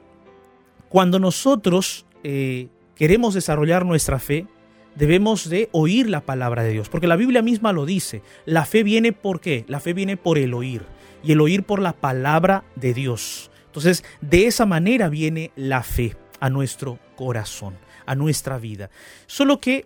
cuando 0.89 1.19
nosotros 1.19 2.05
eh, 2.23 2.67
queremos 2.95 3.33
desarrollar 3.33 3.85
nuestra 3.85 4.19
fe, 4.19 4.47
debemos 4.95 5.49
de 5.49 5.69
oír 5.71 6.09
la 6.09 6.21
palabra 6.21 6.63
de 6.63 6.71
Dios, 6.71 6.89
porque 6.89 7.07
la 7.07 7.15
Biblia 7.15 7.41
misma 7.41 7.73
lo 7.73 7.85
dice, 7.85 8.21
la 8.45 8.65
fe 8.65 8.83
viene 8.83 9.13
por 9.13 9.41
qué? 9.41 9.65
La 9.67 9.79
fe 9.79 9.93
viene 9.93 10.17
por 10.17 10.37
el 10.37 10.53
oír, 10.53 10.83
y 11.23 11.33
el 11.33 11.41
oír 11.41 11.63
por 11.63 11.79
la 11.79 11.93
palabra 11.93 12.63
de 12.75 12.93
Dios. 12.93 13.51
Entonces, 13.67 14.03
de 14.21 14.47
esa 14.47 14.65
manera 14.65 15.09
viene 15.09 15.51
la 15.55 15.83
fe 15.83 16.15
a 16.39 16.49
nuestro 16.49 16.99
corazón, 17.15 17.75
a 18.05 18.15
nuestra 18.15 18.57
vida. 18.57 18.89
Solo 19.25 19.59
que 19.59 19.85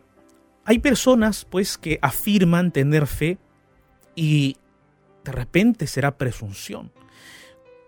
hay 0.66 0.80
personas 0.80 1.46
pues 1.46 1.78
que 1.78 1.98
afirman 2.02 2.72
tener 2.72 3.08
fe 3.08 3.40
y 4.16 4.58
de 5.24 5.32
repente 5.32 5.88
será 5.88 6.18
presunción. 6.18 6.92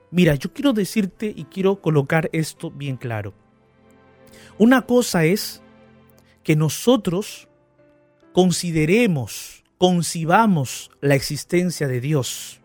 Mira, 0.09 0.35
yo 0.35 0.51
quiero 0.51 0.73
decirte 0.73 1.31
y 1.35 1.45
quiero 1.45 1.81
colocar 1.81 2.29
esto 2.33 2.71
bien 2.71 2.97
claro. 2.97 3.33
Una 4.57 4.81
cosa 4.83 5.25
es 5.25 5.61
que 6.43 6.55
nosotros 6.55 7.47
consideremos, 8.33 9.63
concibamos 9.77 10.91
la 11.01 11.15
existencia 11.15 11.87
de 11.87 12.01
Dios. 12.01 12.59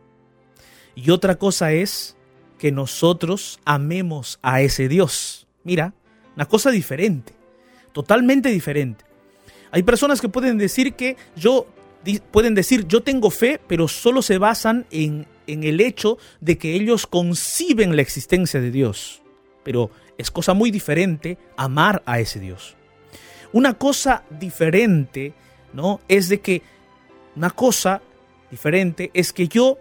Y 0.95 1.11
otra 1.11 1.37
cosa 1.37 1.73
es 1.73 2.17
que 2.59 2.73
nosotros 2.73 3.61
amemos 3.65 4.39
a 4.43 4.63
ese 4.63 4.89
Dios. 4.89 5.47
Mira, 5.65 5.95
una 6.35 6.47
cosa 6.47 6.71
diferente, 6.71 7.33
totalmente 7.93 8.49
diferente. 8.51 9.05
Hay 9.71 9.83
personas 9.83 10.21
que 10.21 10.29
pueden 10.29 10.59
decir 10.59 10.95
que 10.95 11.17
yo 11.35 11.67
pueden 12.31 12.55
decir 12.55 12.87
yo 12.87 13.03
tengo 13.03 13.31
fe, 13.31 13.61
pero 13.67 13.89
solo 13.89 14.23
se 14.23 14.39
basan 14.39 14.87
en, 14.91 15.27
en 15.47 15.65
el 15.65 15.81
hecho 15.81 16.19
de 16.41 16.57
que 16.57 16.75
ellos 16.75 17.07
conciben 17.07 17.97
la 17.97 18.03
existencia 18.03 18.61
de 18.61 18.71
Dios. 18.71 19.23
Pero 19.65 19.91
es 20.17 20.31
cosa 20.31 20.55
muy 20.55 20.71
diferente 20.71 21.37
amar 21.57 22.03
a 22.07 22.21
ese 22.21 22.39
Dios. 22.39 22.77
Una 23.57 23.73
cosa 23.73 24.23
diferente, 24.29 25.33
¿no? 25.73 26.03
Es 26.09 26.29
de 26.29 26.41
que 26.41 26.61
una 27.37 27.49
cosa 27.49 28.03
diferente 28.51 29.11
es 29.15 29.33
que 29.33 29.49
yo 29.49 29.79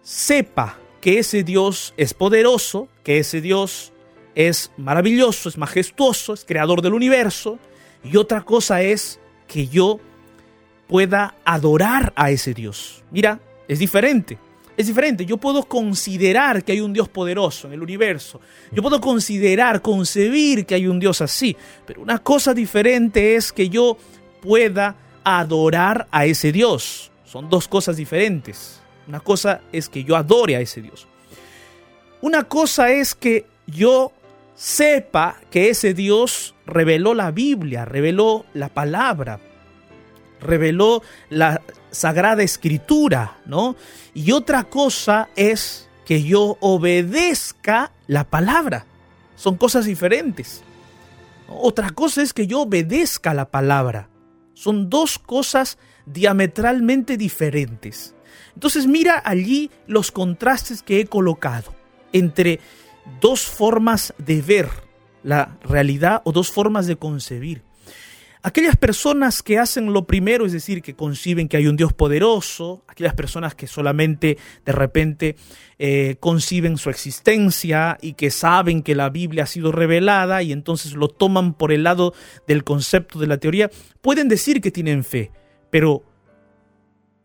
sepa 0.00 0.78
que 1.02 1.18
ese 1.18 1.42
Dios 1.42 1.92
es 1.98 2.14
poderoso, 2.14 2.88
que 3.02 3.18
ese 3.18 3.42
Dios 3.42 3.92
es 4.34 4.72
maravilloso, 4.78 5.50
es 5.50 5.58
majestuoso, 5.58 6.32
es 6.32 6.46
creador 6.46 6.80
del 6.80 6.94
universo. 6.94 7.58
Y 8.02 8.16
otra 8.16 8.40
cosa 8.40 8.80
es 8.80 9.20
que 9.48 9.66
yo 9.66 10.00
pueda 10.88 11.34
adorar 11.44 12.14
a 12.16 12.30
ese 12.30 12.54
Dios. 12.54 13.04
Mira, 13.10 13.38
es 13.68 13.80
diferente. 13.80 14.38
Es 14.76 14.86
diferente. 14.88 15.24
Yo 15.24 15.36
puedo 15.36 15.64
considerar 15.64 16.64
que 16.64 16.72
hay 16.72 16.80
un 16.80 16.92
Dios 16.92 17.08
poderoso 17.08 17.68
en 17.68 17.74
el 17.74 17.82
universo. 17.82 18.40
Yo 18.72 18.82
puedo 18.82 19.00
considerar, 19.00 19.80
concebir 19.82 20.66
que 20.66 20.74
hay 20.74 20.86
un 20.86 20.98
Dios 20.98 21.20
así. 21.20 21.56
Pero 21.86 22.02
una 22.02 22.18
cosa 22.18 22.54
diferente 22.54 23.36
es 23.36 23.52
que 23.52 23.68
yo 23.68 23.96
pueda 24.40 24.96
adorar 25.22 26.08
a 26.10 26.26
ese 26.26 26.50
Dios. 26.50 27.12
Son 27.24 27.48
dos 27.48 27.68
cosas 27.68 27.96
diferentes. 27.96 28.80
Una 29.06 29.20
cosa 29.20 29.60
es 29.72 29.88
que 29.88 30.02
yo 30.02 30.16
adore 30.16 30.56
a 30.56 30.60
ese 30.60 30.82
Dios. 30.82 31.06
Una 32.20 32.44
cosa 32.44 32.90
es 32.90 33.14
que 33.14 33.46
yo 33.66 34.12
sepa 34.54 35.36
que 35.50 35.68
ese 35.68 35.94
Dios 35.94 36.54
reveló 36.66 37.14
la 37.14 37.30
Biblia, 37.30 37.84
reveló 37.84 38.46
la 38.54 38.68
palabra, 38.68 39.40
reveló 40.40 41.02
la 41.28 41.60
sagrada 41.94 42.42
escritura, 42.42 43.38
¿no? 43.46 43.76
Y 44.12 44.32
otra 44.32 44.64
cosa 44.64 45.28
es 45.36 45.88
que 46.04 46.22
yo 46.22 46.58
obedezca 46.60 47.92
la 48.06 48.24
palabra. 48.24 48.86
Son 49.36 49.56
cosas 49.56 49.86
diferentes. 49.86 50.62
Otra 51.48 51.90
cosa 51.90 52.22
es 52.22 52.32
que 52.32 52.46
yo 52.46 52.62
obedezca 52.62 53.34
la 53.34 53.50
palabra. 53.50 54.08
Son 54.54 54.90
dos 54.90 55.18
cosas 55.18 55.78
diametralmente 56.06 57.16
diferentes. 57.16 58.14
Entonces 58.54 58.86
mira 58.86 59.20
allí 59.24 59.70
los 59.86 60.10
contrastes 60.10 60.82
que 60.82 61.00
he 61.00 61.06
colocado 61.06 61.74
entre 62.12 62.60
dos 63.20 63.42
formas 63.46 64.14
de 64.18 64.40
ver 64.42 64.68
la 65.22 65.58
realidad 65.62 66.22
o 66.24 66.32
dos 66.32 66.50
formas 66.50 66.86
de 66.86 66.96
concebir. 66.96 67.63
Aquellas 68.46 68.76
personas 68.76 69.42
que 69.42 69.58
hacen 69.58 69.94
lo 69.94 70.06
primero, 70.06 70.44
es 70.44 70.52
decir, 70.52 70.82
que 70.82 70.92
conciben 70.92 71.48
que 71.48 71.56
hay 71.56 71.66
un 71.66 71.76
Dios 71.76 71.94
poderoso, 71.94 72.84
aquellas 72.88 73.14
personas 73.14 73.54
que 73.54 73.66
solamente 73.66 74.36
de 74.66 74.72
repente 74.72 75.36
eh, 75.78 76.16
conciben 76.20 76.76
su 76.76 76.90
existencia 76.90 77.96
y 78.02 78.12
que 78.12 78.30
saben 78.30 78.82
que 78.82 78.94
la 78.94 79.08
Biblia 79.08 79.44
ha 79.44 79.46
sido 79.46 79.72
revelada 79.72 80.42
y 80.42 80.52
entonces 80.52 80.92
lo 80.92 81.08
toman 81.08 81.54
por 81.54 81.72
el 81.72 81.84
lado 81.84 82.12
del 82.46 82.64
concepto 82.64 83.18
de 83.18 83.28
la 83.28 83.38
teoría, 83.38 83.70
pueden 84.02 84.28
decir 84.28 84.60
que 84.60 84.70
tienen 84.70 85.04
fe, 85.04 85.32
pero 85.70 86.02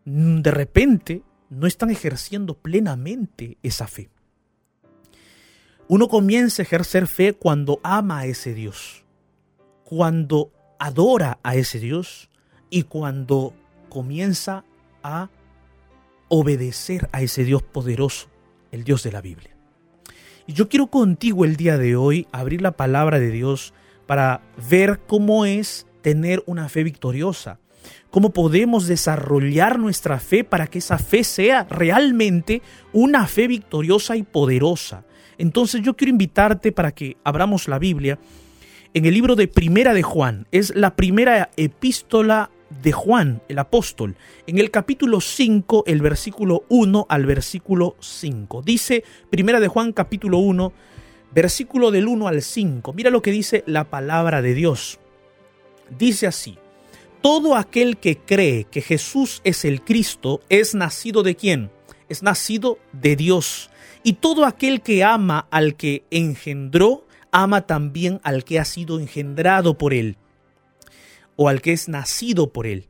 mm, 0.06 0.40
de 0.40 0.50
repente 0.50 1.22
no 1.50 1.66
están 1.66 1.90
ejerciendo 1.90 2.54
plenamente 2.54 3.58
esa 3.62 3.86
fe. 3.86 4.08
Uno 5.86 6.08
comienza 6.08 6.62
a 6.62 6.64
ejercer 6.64 7.06
fe 7.06 7.34
cuando 7.34 7.78
ama 7.82 8.20
a 8.20 8.26
ese 8.26 8.54
Dios, 8.54 9.04
cuando 9.84 10.52
adora 10.80 11.38
a 11.44 11.54
ese 11.54 11.78
Dios 11.78 12.28
y 12.70 12.82
cuando 12.84 13.54
comienza 13.88 14.64
a 15.04 15.28
obedecer 16.28 17.08
a 17.12 17.22
ese 17.22 17.44
Dios 17.44 17.62
poderoso, 17.62 18.28
el 18.72 18.82
Dios 18.82 19.02
de 19.02 19.12
la 19.12 19.20
Biblia. 19.20 19.54
Y 20.46 20.54
yo 20.54 20.68
quiero 20.68 20.88
contigo 20.88 21.44
el 21.44 21.56
día 21.56 21.76
de 21.76 21.94
hoy 21.96 22.26
abrir 22.32 22.62
la 22.62 22.72
palabra 22.72 23.20
de 23.20 23.30
Dios 23.30 23.74
para 24.06 24.40
ver 24.68 25.00
cómo 25.06 25.44
es 25.44 25.86
tener 26.02 26.42
una 26.46 26.68
fe 26.68 26.82
victoriosa, 26.82 27.58
cómo 28.10 28.30
podemos 28.30 28.86
desarrollar 28.86 29.78
nuestra 29.78 30.18
fe 30.18 30.44
para 30.44 30.66
que 30.66 30.78
esa 30.78 30.98
fe 30.98 31.24
sea 31.24 31.64
realmente 31.64 32.62
una 32.92 33.26
fe 33.26 33.48
victoriosa 33.48 34.16
y 34.16 34.22
poderosa. 34.22 35.04
Entonces 35.36 35.82
yo 35.82 35.94
quiero 35.94 36.10
invitarte 36.10 36.72
para 36.72 36.92
que 36.92 37.16
abramos 37.22 37.68
la 37.68 37.78
Biblia 37.78 38.18
en 38.94 39.06
el 39.06 39.14
libro 39.14 39.36
de 39.36 39.48
Primera 39.48 39.94
de 39.94 40.02
Juan. 40.02 40.46
Es 40.50 40.74
la 40.74 40.96
primera 40.96 41.50
epístola 41.56 42.50
de 42.82 42.92
Juan, 42.92 43.42
el 43.48 43.58
apóstol, 43.58 44.16
en 44.46 44.58
el 44.58 44.70
capítulo 44.70 45.20
5, 45.20 45.84
el 45.86 46.00
versículo 46.00 46.64
1 46.68 47.06
al 47.08 47.26
versículo 47.26 47.96
5. 48.00 48.62
Dice 48.62 49.04
Primera 49.28 49.60
de 49.60 49.68
Juan 49.68 49.92
capítulo 49.92 50.38
1, 50.38 50.72
versículo 51.32 51.90
del 51.90 52.08
1 52.08 52.28
al 52.28 52.42
5. 52.42 52.92
Mira 52.92 53.10
lo 53.10 53.22
que 53.22 53.32
dice 53.32 53.64
la 53.66 53.84
palabra 53.84 54.42
de 54.42 54.54
Dios. 54.54 54.98
Dice 55.98 56.26
así, 56.26 56.58
todo 57.20 57.56
aquel 57.56 57.96
que 57.96 58.18
cree 58.18 58.64
que 58.64 58.80
Jesús 58.80 59.40
es 59.44 59.64
el 59.64 59.82
Cristo 59.82 60.40
es 60.48 60.74
nacido 60.74 61.22
de 61.22 61.34
quién? 61.34 61.70
Es 62.08 62.22
nacido 62.22 62.78
de 62.92 63.16
Dios. 63.16 63.70
Y 64.02 64.14
todo 64.14 64.46
aquel 64.46 64.80
que 64.80 65.04
ama 65.04 65.46
al 65.50 65.74
que 65.76 66.04
engendró, 66.10 67.04
ama 67.32 67.66
también 67.66 68.20
al 68.22 68.44
que 68.44 68.58
ha 68.58 68.64
sido 68.64 68.98
engendrado 68.98 69.76
por 69.78 69.94
él 69.94 70.16
o 71.36 71.48
al 71.48 71.62
que 71.62 71.72
es 71.72 71.88
nacido 71.88 72.52
por 72.52 72.66
él. 72.66 72.88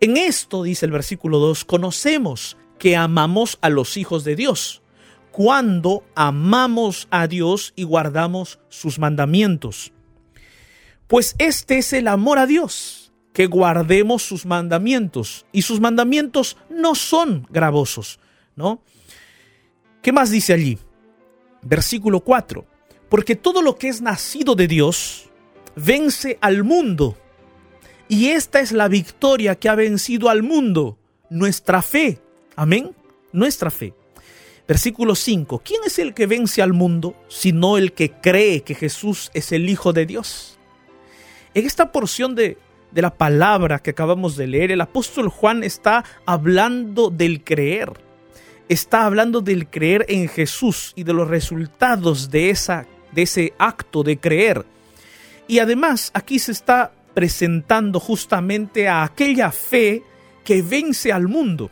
En 0.00 0.16
esto, 0.16 0.62
dice 0.62 0.86
el 0.86 0.92
versículo 0.92 1.38
2, 1.38 1.64
conocemos 1.64 2.56
que 2.78 2.96
amamos 2.96 3.58
a 3.60 3.68
los 3.68 3.96
hijos 3.96 4.24
de 4.24 4.34
Dios, 4.34 4.82
cuando 5.30 6.04
amamos 6.14 7.06
a 7.10 7.26
Dios 7.26 7.72
y 7.76 7.84
guardamos 7.84 8.58
sus 8.68 8.98
mandamientos. 8.98 9.92
Pues 11.06 11.34
este 11.38 11.78
es 11.78 11.92
el 11.92 12.08
amor 12.08 12.38
a 12.38 12.46
Dios, 12.46 13.12
que 13.32 13.46
guardemos 13.46 14.22
sus 14.22 14.46
mandamientos, 14.46 15.46
y 15.52 15.62
sus 15.62 15.80
mandamientos 15.80 16.56
no 16.70 16.94
son 16.94 17.46
gravosos, 17.50 18.18
¿no? 18.56 18.82
¿Qué 20.02 20.12
más 20.12 20.30
dice 20.30 20.52
allí? 20.52 20.78
Versículo 21.62 22.20
4. 22.20 22.71
Porque 23.12 23.36
todo 23.36 23.60
lo 23.60 23.76
que 23.76 23.88
es 23.88 24.00
nacido 24.00 24.54
de 24.54 24.66
Dios 24.66 25.28
vence 25.76 26.38
al 26.40 26.64
mundo. 26.64 27.18
Y 28.08 28.28
esta 28.28 28.60
es 28.60 28.72
la 28.72 28.88
victoria 28.88 29.54
que 29.54 29.68
ha 29.68 29.74
vencido 29.74 30.30
al 30.30 30.42
mundo, 30.42 30.96
nuestra 31.28 31.82
fe. 31.82 32.20
Amén. 32.56 32.96
Nuestra 33.30 33.70
fe. 33.70 33.92
Versículo 34.66 35.14
5. 35.14 35.60
¿Quién 35.62 35.82
es 35.84 35.98
el 35.98 36.14
que 36.14 36.26
vence 36.26 36.62
al 36.62 36.72
mundo 36.72 37.14
sino 37.28 37.76
el 37.76 37.92
que 37.92 38.12
cree 38.12 38.62
que 38.62 38.74
Jesús 38.74 39.30
es 39.34 39.52
el 39.52 39.68
Hijo 39.68 39.92
de 39.92 40.06
Dios? 40.06 40.58
En 41.52 41.66
esta 41.66 41.92
porción 41.92 42.34
de, 42.34 42.56
de 42.92 43.02
la 43.02 43.14
palabra 43.14 43.80
que 43.80 43.90
acabamos 43.90 44.38
de 44.38 44.46
leer, 44.46 44.70
el 44.70 44.80
apóstol 44.80 45.28
Juan 45.28 45.64
está 45.64 46.02
hablando 46.24 47.10
del 47.10 47.44
creer. 47.44 47.92
Está 48.70 49.04
hablando 49.04 49.42
del 49.42 49.68
creer 49.68 50.06
en 50.08 50.28
Jesús 50.28 50.94
y 50.96 51.04
de 51.04 51.12
los 51.12 51.28
resultados 51.28 52.30
de 52.30 52.48
esa 52.48 52.86
de 53.12 53.22
ese 53.22 53.52
acto 53.58 54.02
de 54.02 54.18
creer. 54.18 54.64
Y 55.46 55.58
además 55.58 56.10
aquí 56.14 56.38
se 56.38 56.52
está 56.52 56.92
presentando 57.14 58.00
justamente 58.00 58.88
a 58.88 59.04
aquella 59.04 59.50
fe 59.52 60.02
que 60.44 60.62
vence 60.62 61.12
al 61.12 61.28
mundo, 61.28 61.70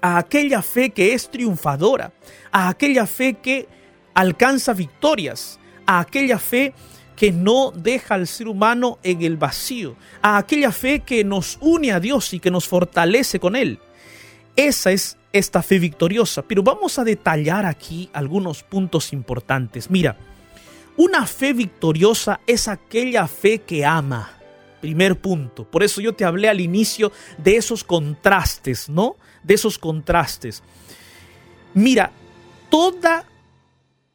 a 0.00 0.18
aquella 0.18 0.62
fe 0.62 0.90
que 0.90 1.14
es 1.14 1.30
triunfadora, 1.30 2.12
a 2.50 2.68
aquella 2.68 3.06
fe 3.06 3.34
que 3.34 3.68
alcanza 4.14 4.72
victorias, 4.72 5.58
a 5.86 6.00
aquella 6.00 6.38
fe 6.38 6.74
que 7.16 7.32
no 7.32 7.70
deja 7.70 8.14
al 8.14 8.26
ser 8.26 8.48
humano 8.48 8.98
en 9.02 9.22
el 9.22 9.36
vacío, 9.36 9.94
a 10.22 10.38
aquella 10.38 10.72
fe 10.72 11.00
que 11.00 11.22
nos 11.22 11.58
une 11.60 11.92
a 11.92 12.00
Dios 12.00 12.32
y 12.32 12.40
que 12.40 12.50
nos 12.50 12.66
fortalece 12.66 13.38
con 13.38 13.56
Él. 13.56 13.78
Esa 14.56 14.90
es 14.90 15.16
esta 15.32 15.62
fe 15.62 15.78
victoriosa, 15.78 16.42
pero 16.42 16.62
vamos 16.62 16.98
a 16.98 17.04
detallar 17.04 17.66
aquí 17.66 18.10
algunos 18.12 18.62
puntos 18.62 19.12
importantes. 19.12 19.90
Mira, 19.90 20.16
una 21.00 21.26
fe 21.26 21.54
victoriosa 21.54 22.40
es 22.46 22.68
aquella 22.68 23.26
fe 23.26 23.60
que 23.60 23.86
ama. 23.86 24.36
Primer 24.82 25.18
punto. 25.18 25.64
Por 25.64 25.82
eso 25.82 26.02
yo 26.02 26.14
te 26.14 26.26
hablé 26.26 26.46
al 26.46 26.60
inicio 26.60 27.10
de 27.38 27.56
esos 27.56 27.84
contrastes, 27.84 28.90
¿no? 28.90 29.16
De 29.42 29.54
esos 29.54 29.78
contrastes. 29.78 30.62
Mira, 31.72 32.12
toda 32.68 33.24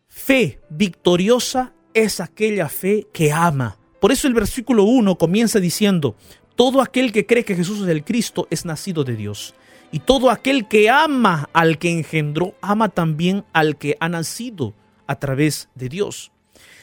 fe 0.07 0.59
victoriosa 0.69 1.73
es 1.91 2.19
aquella 2.19 2.69
fe 2.69 3.07
que 3.11 3.31
ama. 3.31 3.79
Por 3.99 4.11
eso 4.11 4.27
el 4.27 4.35
versículo 4.35 4.83
1 4.83 5.17
comienza 5.17 5.59
diciendo, 5.59 6.15
todo 6.55 6.81
aquel 6.81 7.11
que 7.11 7.25
cree 7.25 7.43
que 7.43 7.55
Jesús 7.55 7.81
es 7.81 7.87
el 7.87 8.03
Cristo 8.03 8.47
es 8.51 8.63
nacido 8.63 9.03
de 9.03 9.15
Dios. 9.15 9.55
Y 9.91 10.01
todo 10.01 10.29
aquel 10.29 10.67
que 10.67 10.91
ama 10.91 11.49
al 11.51 11.79
que 11.79 11.89
engendró, 11.89 12.53
ama 12.61 12.89
también 12.89 13.43
al 13.53 13.75
que 13.75 13.97
ha 13.99 14.07
nacido 14.07 14.75
a 15.07 15.15
través 15.15 15.69
de 15.73 15.89
Dios. 15.89 16.31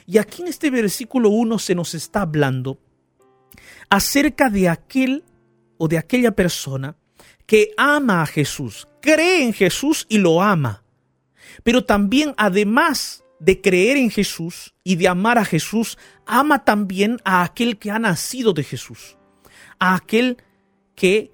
Y 0.06 0.18
aquí 0.18 0.42
en 0.42 0.48
este 0.48 0.70
versículo 0.70 1.28
1 1.30 1.58
se 1.58 1.74
nos 1.74 1.94
está 1.94 2.22
hablando 2.22 2.78
acerca 3.88 4.50
de 4.50 4.68
aquel 4.68 5.24
o 5.78 5.88
de 5.88 5.98
aquella 5.98 6.32
persona 6.32 6.96
que 7.46 7.72
ama 7.76 8.22
a 8.22 8.26
Jesús, 8.26 8.88
cree 9.00 9.44
en 9.44 9.52
Jesús 9.52 10.06
y 10.08 10.18
lo 10.18 10.42
ama. 10.42 10.82
Pero 11.62 11.84
también 11.84 12.34
además 12.36 13.24
de 13.38 13.60
creer 13.60 13.96
en 13.96 14.10
Jesús 14.10 14.74
y 14.84 14.96
de 14.96 15.08
amar 15.08 15.38
a 15.38 15.44
Jesús, 15.44 15.98
ama 16.26 16.64
también 16.64 17.18
a 17.24 17.42
aquel 17.42 17.78
que 17.78 17.90
ha 17.90 17.98
nacido 17.98 18.52
de 18.52 18.62
Jesús, 18.62 19.18
a 19.78 19.96
aquel 19.96 20.38
que 20.94 21.32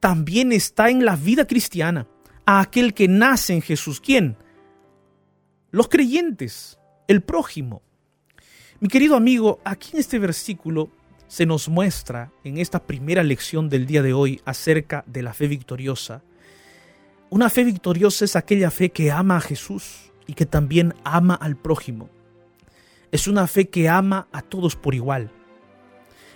también 0.00 0.52
está 0.52 0.90
en 0.90 1.04
la 1.04 1.16
vida 1.16 1.46
cristiana, 1.46 2.08
a 2.44 2.60
aquel 2.60 2.94
que 2.94 3.08
nace 3.08 3.54
en 3.54 3.62
Jesús. 3.62 4.00
¿Quién? 4.00 4.36
Los 5.70 5.88
creyentes, 5.88 6.78
el 7.06 7.22
prójimo. 7.22 7.82
Mi 8.78 8.88
querido 8.88 9.16
amigo, 9.16 9.58
aquí 9.64 9.92
en 9.94 10.00
este 10.00 10.18
versículo 10.18 10.90
se 11.28 11.46
nos 11.46 11.70
muestra 11.70 12.30
en 12.44 12.58
esta 12.58 12.82
primera 12.82 13.22
lección 13.22 13.70
del 13.70 13.86
día 13.86 14.02
de 14.02 14.12
hoy 14.12 14.42
acerca 14.44 15.02
de 15.06 15.22
la 15.22 15.32
fe 15.32 15.48
victoriosa. 15.48 16.22
Una 17.30 17.48
fe 17.48 17.64
victoriosa 17.64 18.26
es 18.26 18.36
aquella 18.36 18.70
fe 18.70 18.90
que 18.90 19.10
ama 19.10 19.38
a 19.38 19.40
Jesús 19.40 20.12
y 20.26 20.34
que 20.34 20.44
también 20.44 20.94
ama 21.04 21.34
al 21.34 21.56
prójimo. 21.56 22.10
Es 23.12 23.26
una 23.26 23.46
fe 23.46 23.70
que 23.70 23.88
ama 23.88 24.28
a 24.30 24.42
todos 24.42 24.76
por 24.76 24.94
igual. 24.94 25.30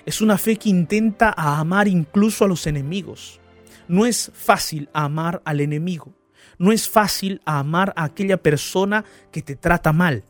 Es 0.07 0.22
una 0.22 0.38
fe 0.38 0.57
que 0.57 0.70
intenta 0.70 1.35
amar 1.37 1.88
incluso 1.88 2.46
a 2.46 2.48
los 2.48 2.66
enemigos. 2.66 3.38
No 3.87 4.07
es 4.07 4.33
fácil 4.33 4.88
amar 4.94 5.42
al 5.44 5.61
enemigo. 5.61 6.14
No 6.57 6.72
es 6.72 6.88
fácil 6.88 7.42
amar 7.44 7.92
a 7.96 8.05
aquella 8.05 8.38
persona 8.38 9.05
que 9.31 9.42
te 9.42 9.57
trata 9.57 9.92
mal 9.92 10.24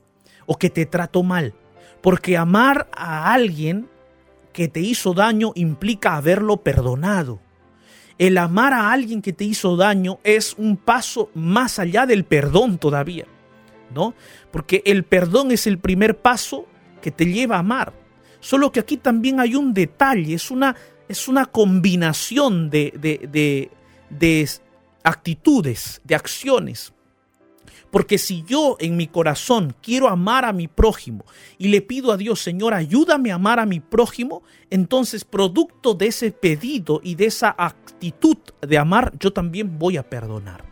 o 0.47 0.59
que 0.59 0.71
te 0.71 0.87
trató 0.87 1.23
mal. 1.23 1.55
Porque 2.01 2.37
amar 2.37 2.89
a 2.93 3.33
alguien 3.33 3.89
que 4.53 4.69
te 4.69 4.81
hizo 4.81 5.15
daño 5.15 5.53
implica 5.55 6.17
haberlo 6.17 6.59
perdonado. 6.59 7.41
El 8.19 8.37
amar 8.37 8.75
a 8.75 8.93
alguien 8.93 9.23
que 9.23 9.33
te 9.33 9.45
hizo 9.45 9.77
daño 9.77 10.19
es 10.25 10.55
un 10.59 10.77
paso 10.77 11.31
más 11.35 11.79
allá 11.79 12.05
del 12.05 12.25
perdón 12.25 12.79
todavía, 12.79 13.27
¿no? 13.95 14.15
Porque 14.51 14.83
el 14.85 15.05
perdón 15.05 15.53
es 15.53 15.67
el 15.67 15.79
primer 15.79 16.19
paso 16.19 16.67
que 17.01 17.11
te 17.11 17.25
lleva 17.25 17.57
a 17.57 17.61
amar. 17.61 17.95
Solo 18.41 18.73
que 18.73 18.81
aquí 18.81 18.97
también 18.97 19.41
hay 19.41 19.55
un 19.55 19.73
detalle, 19.73 20.35
es 20.35 20.51
una, 20.51 20.77
es 21.09 21.29
una 21.29 21.47
combinación 21.47 22.69
de, 22.69 22.93
de, 22.99 23.29
de, 23.31 23.71
de 24.11 24.49
actitudes, 25.03 26.01
de 26.05 26.15
acciones. 26.15 26.93
Porque 27.91 28.19
si 28.19 28.45
yo 28.45 28.77
en 28.79 28.97
mi 28.97 29.09
corazón 29.09 29.75
quiero 29.83 30.09
amar 30.09 30.45
a 30.45 30.53
mi 30.53 30.69
prójimo 30.69 31.25
y 31.59 31.69
le 31.69 31.83
pido 31.83 32.13
a 32.13 32.17
Dios, 32.17 32.41
Señor, 32.41 32.73
ayúdame 32.73 33.33
a 33.33 33.35
amar 33.35 33.59
a 33.59 33.67
mi 33.67 33.81
prójimo, 33.81 34.43
entonces 34.71 35.25
producto 35.25 35.95
de 35.95 36.07
ese 36.07 36.31
pedido 36.31 37.01
y 37.03 37.17
de 37.17 37.27
esa 37.27 37.55
actitud 37.59 38.37
de 38.61 38.79
amar, 38.79 39.13
yo 39.19 39.33
también 39.33 39.79
voy 39.79 39.97
a 39.97 40.09
perdonar. 40.09 40.65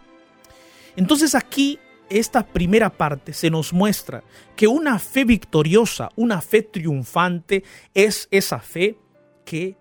Entonces 0.95 1.35
aquí, 1.35 1.79
esta 2.09 2.47
primera 2.47 2.91
parte 2.91 3.33
se 3.33 3.51
nos 3.51 3.73
muestra 3.73 4.23
que 4.57 4.67
una 4.67 4.99
fe 4.99 5.25
victoriosa, 5.25 6.11
una 6.17 6.41
fe 6.41 6.63
triunfante, 6.63 7.65
es 7.95 8.29
esa 8.31 8.61
fe 8.61 8.97
que 9.45 9.77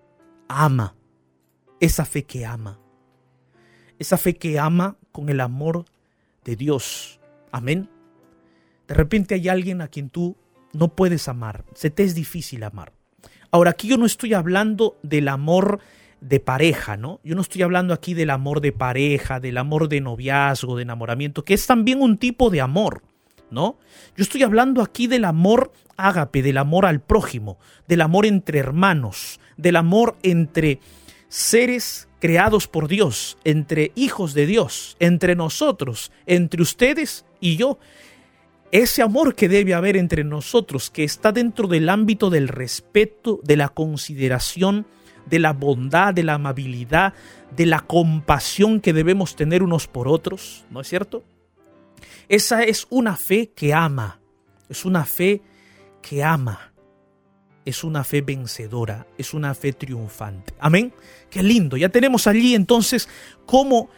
ama, 0.47 0.95
esa 1.79 2.03
fe 2.03 2.23
que 2.23 2.45
ama, 2.45 2.79
esa 3.99 4.17
fe 4.17 4.35
que 4.35 4.59
ama 4.59 4.97
con 5.11 5.29
el 5.29 5.39
amor 5.39 5.85
de 6.43 6.55
Dios 6.55 7.17
Amén. 7.51 7.89
De 8.87 8.93
repente 8.93 9.35
hay 9.35 9.49
alguien 9.49 9.81
a 9.81 9.87
quien 9.87 10.09
tú 10.09 10.37
no 10.73 10.89
puedes 10.89 11.27
amar, 11.27 11.65
se 11.73 11.89
te 11.89 12.03
es 12.03 12.15
difícil 12.15 12.63
amar. 12.63 12.93
Ahora, 13.51 13.71
aquí 13.71 13.87
yo 13.87 13.97
no 13.97 14.05
estoy 14.05 14.33
hablando 14.33 14.97
del 15.03 15.27
amor 15.27 15.79
de 16.21 16.39
pareja, 16.39 16.97
¿no? 16.97 17.19
Yo 17.23 17.35
no 17.35 17.41
estoy 17.41 17.61
hablando 17.61 17.93
aquí 17.93 18.13
del 18.13 18.29
amor 18.29 18.61
de 18.61 18.71
pareja, 18.71 19.39
del 19.39 19.57
amor 19.57 19.87
de 19.87 20.01
noviazgo, 20.01 20.75
de 20.75 20.83
enamoramiento, 20.83 21.43
que 21.43 21.53
es 21.53 21.65
también 21.67 22.01
un 22.01 22.17
tipo 22.17 22.49
de 22.49 22.61
amor, 22.61 23.03
¿no? 23.49 23.77
Yo 24.15 24.23
estoy 24.23 24.43
hablando 24.43 24.81
aquí 24.81 25.07
del 25.07 25.25
amor 25.25 25.71
ágape, 25.95 26.41
del 26.41 26.57
amor 26.57 26.85
al 26.85 27.01
prójimo, 27.01 27.57
del 27.87 28.01
amor 28.01 28.25
entre 28.25 28.59
hermanos, 28.59 29.39
del 29.57 29.75
amor 29.75 30.17
entre 30.23 30.79
seres 31.29 32.07
creados 32.19 32.67
por 32.67 32.87
Dios, 32.87 33.37
entre 33.43 33.91
hijos 33.95 34.33
de 34.33 34.45
Dios, 34.45 34.97
entre 34.99 35.35
nosotros, 35.35 36.11
entre 36.25 36.61
ustedes 36.61 37.25
y 37.39 37.57
yo. 37.57 37.79
Ese 38.71 39.01
amor 39.01 39.35
que 39.35 39.47
debe 39.47 39.73
haber 39.73 39.95
entre 39.95 40.23
nosotros, 40.25 40.89
que 40.89 41.05
está 41.05 41.31
dentro 41.31 41.67
del 41.67 41.87
ámbito 41.87 42.29
del 42.29 42.49
respeto, 42.49 43.39
de 43.43 43.55
la 43.55 43.69
consideración, 43.69 44.85
de 45.25 45.39
la 45.39 45.53
bondad, 45.53 46.13
de 46.13 46.23
la 46.23 46.33
amabilidad, 46.33 47.13
de 47.55 47.65
la 47.65 47.79
compasión 47.81 48.81
que 48.81 48.93
debemos 48.93 49.35
tener 49.35 49.63
unos 49.63 49.87
por 49.87 50.07
otros, 50.07 50.65
¿no 50.69 50.81
es 50.81 50.87
cierto? 50.87 51.23
Esa 52.27 52.63
es 52.63 52.87
una 52.89 53.15
fe 53.15 53.51
que 53.55 53.73
ama, 53.73 54.19
es 54.67 54.83
una 54.83 55.05
fe 55.05 55.41
que 56.01 56.23
ama, 56.23 56.73
es 57.63 57.83
una 57.83 58.03
fe 58.03 58.21
vencedora, 58.21 59.07
es 59.17 59.33
una 59.33 59.53
fe 59.53 59.73
triunfante. 59.73 60.53
Amén. 60.59 60.93
Qué 61.29 61.43
lindo. 61.43 61.77
Ya 61.77 61.89
tenemos 61.89 62.27
allí 62.27 62.53
entonces 62.55 63.07
cómo 63.45 63.89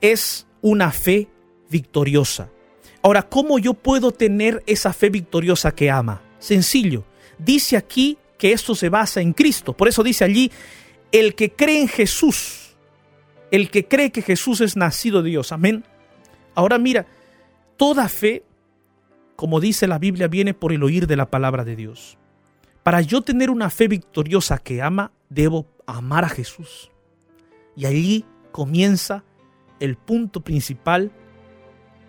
es 0.00 0.46
una 0.60 0.90
fe 0.90 1.28
victoriosa. 1.70 2.50
Ahora, 3.04 3.22
¿cómo 3.22 3.58
yo 3.58 3.74
puedo 3.74 4.12
tener 4.12 4.62
esa 4.66 4.94
fe 4.94 5.10
victoriosa 5.10 5.74
que 5.74 5.90
ama? 5.90 6.22
Sencillo. 6.38 7.04
Dice 7.36 7.76
aquí 7.76 8.16
que 8.38 8.52
esto 8.52 8.74
se 8.74 8.88
basa 8.88 9.20
en 9.20 9.34
Cristo. 9.34 9.74
Por 9.74 9.88
eso 9.88 10.02
dice 10.02 10.24
allí, 10.24 10.50
el 11.12 11.34
que 11.34 11.52
cree 11.52 11.82
en 11.82 11.88
Jesús, 11.88 12.78
el 13.50 13.70
que 13.70 13.86
cree 13.86 14.10
que 14.10 14.22
Jesús 14.22 14.62
es 14.62 14.74
nacido 14.74 15.22
de 15.22 15.28
Dios. 15.28 15.52
Amén. 15.52 15.84
Ahora 16.54 16.78
mira, 16.78 17.04
toda 17.76 18.08
fe, 18.08 18.42
como 19.36 19.60
dice 19.60 19.86
la 19.86 19.98
Biblia, 19.98 20.26
viene 20.26 20.54
por 20.54 20.72
el 20.72 20.82
oír 20.82 21.06
de 21.06 21.16
la 21.16 21.28
palabra 21.28 21.62
de 21.62 21.76
Dios. 21.76 22.16
Para 22.82 23.02
yo 23.02 23.20
tener 23.20 23.50
una 23.50 23.68
fe 23.68 23.86
victoriosa 23.86 24.56
que 24.56 24.80
ama, 24.80 25.12
debo 25.28 25.66
amar 25.84 26.24
a 26.24 26.30
Jesús. 26.30 26.90
Y 27.76 27.84
allí 27.84 28.24
comienza 28.50 29.24
el 29.78 29.96
punto 29.96 30.40
principal 30.40 31.12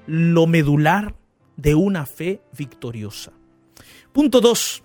lo 0.08 0.48
medular 0.48 1.16
de 1.58 1.76
una 1.76 2.06
fe 2.06 2.42
victoriosa. 2.58 3.32
Punto 4.12 4.42
2. 4.42 4.84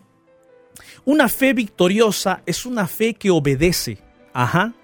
Una 1.04 1.28
fe 1.28 1.52
victoriosa 1.52 2.42
es 2.46 2.66
una 2.66 2.86
fe 2.86 3.14
que 3.14 3.30
obedece. 3.30 3.98
Ajá. 4.32 4.74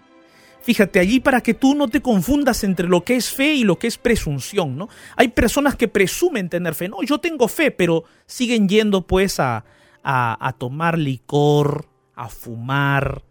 Fíjate 0.61 0.99
allí 0.99 1.21
para 1.21 1.41
que 1.43 1.55
tú 1.55 1.77
no 1.77 1.87
te 1.87 2.03
confundas 2.03 2.65
entre 2.65 2.89
lo 2.89 3.05
que 3.05 3.15
es 3.15 3.31
fe 3.31 3.55
y 3.55 3.63
lo 3.63 3.79
que 3.79 3.87
es 3.87 3.99
presunción, 3.99 4.77
¿no? 4.77 4.89
Hay 5.15 5.29
personas 5.29 5.77
que 5.77 5.87
presumen 5.87 6.49
tener 6.49 6.75
fe. 6.75 6.89
No, 6.89 7.03
yo 7.05 7.19
tengo 7.19 7.47
fe, 7.47 7.71
pero 7.71 8.03
siguen 8.27 8.69
yendo 8.69 9.07
pues 9.07 9.39
a, 9.39 9.65
a, 10.03 10.49
a 10.49 10.53
tomar 10.55 10.99
licor, 10.99 11.89
a 12.17 12.29
fumar, 12.29 13.23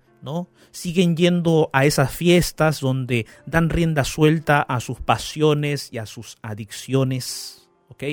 Siguen 0.71 1.15
yendo 1.15 1.69
a 1.71 1.85
esas 1.85 2.11
fiestas 2.11 2.81
donde 2.81 3.25
dan 3.45 3.69
rienda 3.69 4.03
suelta 4.03 4.61
a 4.61 4.79
sus 4.79 4.99
pasiones 4.99 5.89
y 5.91 5.99
a 5.99 6.05
sus 6.05 6.37
adicciones, 6.41 7.69
¿ok? 7.89 8.03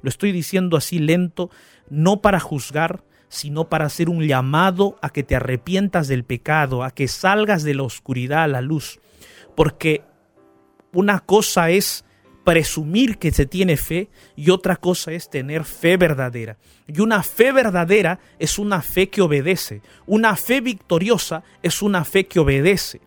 Lo 0.00 0.08
estoy 0.08 0.32
diciendo 0.32 0.76
así 0.76 0.98
lento, 0.98 1.50
no 1.90 2.22
para 2.22 2.40
juzgar, 2.40 3.04
sino 3.28 3.68
para 3.68 3.84
hacer 3.84 4.08
un 4.08 4.26
llamado 4.26 4.96
a 5.02 5.10
que 5.10 5.22
te 5.22 5.36
arrepientas 5.36 6.08
del 6.08 6.24
pecado, 6.24 6.82
a 6.82 6.90
que 6.90 7.08
salgas 7.08 7.62
de 7.64 7.74
la 7.74 7.82
oscuridad 7.82 8.44
a 8.44 8.48
la 8.48 8.62
luz, 8.62 8.98
porque 9.54 10.02
una 10.92 11.20
cosa 11.20 11.68
es 11.70 12.05
presumir 12.46 13.18
que 13.18 13.32
se 13.32 13.44
tiene 13.44 13.76
fe 13.76 14.08
y 14.36 14.50
otra 14.50 14.76
cosa 14.76 15.10
es 15.10 15.28
tener 15.28 15.64
fe 15.64 15.96
verdadera. 15.96 16.56
Y 16.86 17.00
una 17.00 17.24
fe 17.24 17.50
verdadera 17.50 18.20
es 18.38 18.60
una 18.60 18.82
fe 18.82 19.08
que 19.08 19.20
obedece. 19.20 19.82
Una 20.06 20.36
fe 20.36 20.60
victoriosa 20.60 21.42
es 21.60 21.82
una 21.82 22.04
fe 22.04 22.28
que 22.28 22.38
obedece. 22.38 23.00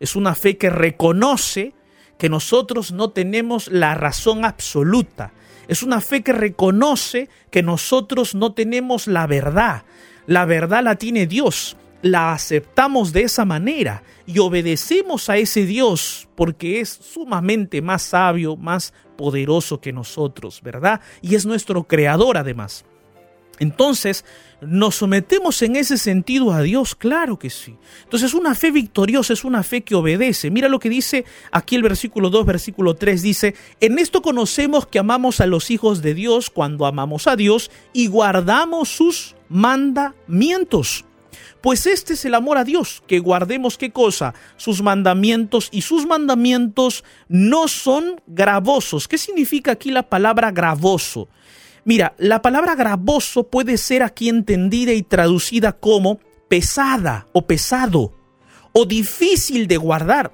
Es 0.00 0.16
una 0.16 0.34
fe 0.34 0.58
que 0.58 0.68
reconoce 0.68 1.74
que 2.18 2.28
nosotros 2.28 2.90
no 2.90 3.10
tenemos 3.10 3.68
la 3.68 3.94
razón 3.94 4.44
absoluta. 4.44 5.32
Es 5.68 5.84
una 5.84 6.00
fe 6.00 6.24
que 6.24 6.32
reconoce 6.32 7.28
que 7.52 7.62
nosotros 7.62 8.34
no 8.34 8.52
tenemos 8.52 9.06
la 9.06 9.28
verdad. 9.28 9.84
La 10.26 10.44
verdad 10.44 10.82
la 10.82 10.96
tiene 10.96 11.28
Dios 11.28 11.76
la 12.02 12.32
aceptamos 12.32 13.12
de 13.12 13.22
esa 13.22 13.44
manera 13.44 14.02
y 14.26 14.38
obedecemos 14.40 15.28
a 15.30 15.36
ese 15.36 15.64
Dios 15.64 16.28
porque 16.34 16.80
es 16.80 16.88
sumamente 16.90 17.80
más 17.80 18.02
sabio, 18.02 18.56
más 18.56 18.92
poderoso 19.16 19.80
que 19.80 19.92
nosotros, 19.92 20.60
¿verdad? 20.62 21.00
Y 21.22 21.36
es 21.36 21.46
nuestro 21.46 21.84
creador 21.84 22.36
además. 22.36 22.84
Entonces, 23.58 24.24
¿nos 24.60 24.96
sometemos 24.96 25.62
en 25.62 25.76
ese 25.76 25.96
sentido 25.96 26.52
a 26.52 26.62
Dios? 26.62 26.96
Claro 26.96 27.38
que 27.38 27.50
sí. 27.50 27.76
Entonces, 28.02 28.34
una 28.34 28.56
fe 28.56 28.72
victoriosa 28.72 29.34
es 29.34 29.44
una 29.44 29.62
fe 29.62 29.82
que 29.82 29.94
obedece. 29.94 30.50
Mira 30.50 30.68
lo 30.68 30.80
que 30.80 30.88
dice 30.88 31.24
aquí 31.52 31.76
el 31.76 31.82
versículo 31.82 32.30
2, 32.30 32.44
versículo 32.44 32.96
3, 32.96 33.22
dice, 33.22 33.54
en 33.78 33.98
esto 34.00 34.22
conocemos 34.22 34.86
que 34.86 34.98
amamos 34.98 35.40
a 35.40 35.46
los 35.46 35.70
hijos 35.70 36.02
de 36.02 36.14
Dios 36.14 36.50
cuando 36.50 36.86
amamos 36.86 37.28
a 37.28 37.36
Dios 37.36 37.70
y 37.92 38.08
guardamos 38.08 38.88
sus 38.88 39.36
mandamientos. 39.48 41.04
Pues 41.60 41.86
este 41.86 42.14
es 42.14 42.24
el 42.24 42.34
amor 42.34 42.58
a 42.58 42.64
Dios, 42.64 43.02
que 43.06 43.18
guardemos 43.18 43.78
qué 43.78 43.90
cosa, 43.90 44.34
sus 44.56 44.82
mandamientos, 44.82 45.68
y 45.72 45.82
sus 45.82 46.06
mandamientos 46.06 47.04
no 47.28 47.68
son 47.68 48.20
gravosos. 48.26 49.08
¿Qué 49.08 49.18
significa 49.18 49.72
aquí 49.72 49.90
la 49.90 50.08
palabra 50.08 50.50
gravoso? 50.50 51.28
Mira, 51.84 52.14
la 52.18 52.42
palabra 52.42 52.74
gravoso 52.74 53.44
puede 53.44 53.76
ser 53.76 54.02
aquí 54.02 54.28
entendida 54.28 54.92
y 54.92 55.02
traducida 55.02 55.72
como 55.72 56.20
pesada 56.48 57.26
o 57.32 57.46
pesado 57.46 58.12
o 58.72 58.84
difícil 58.84 59.66
de 59.66 59.76
guardar. 59.76 60.32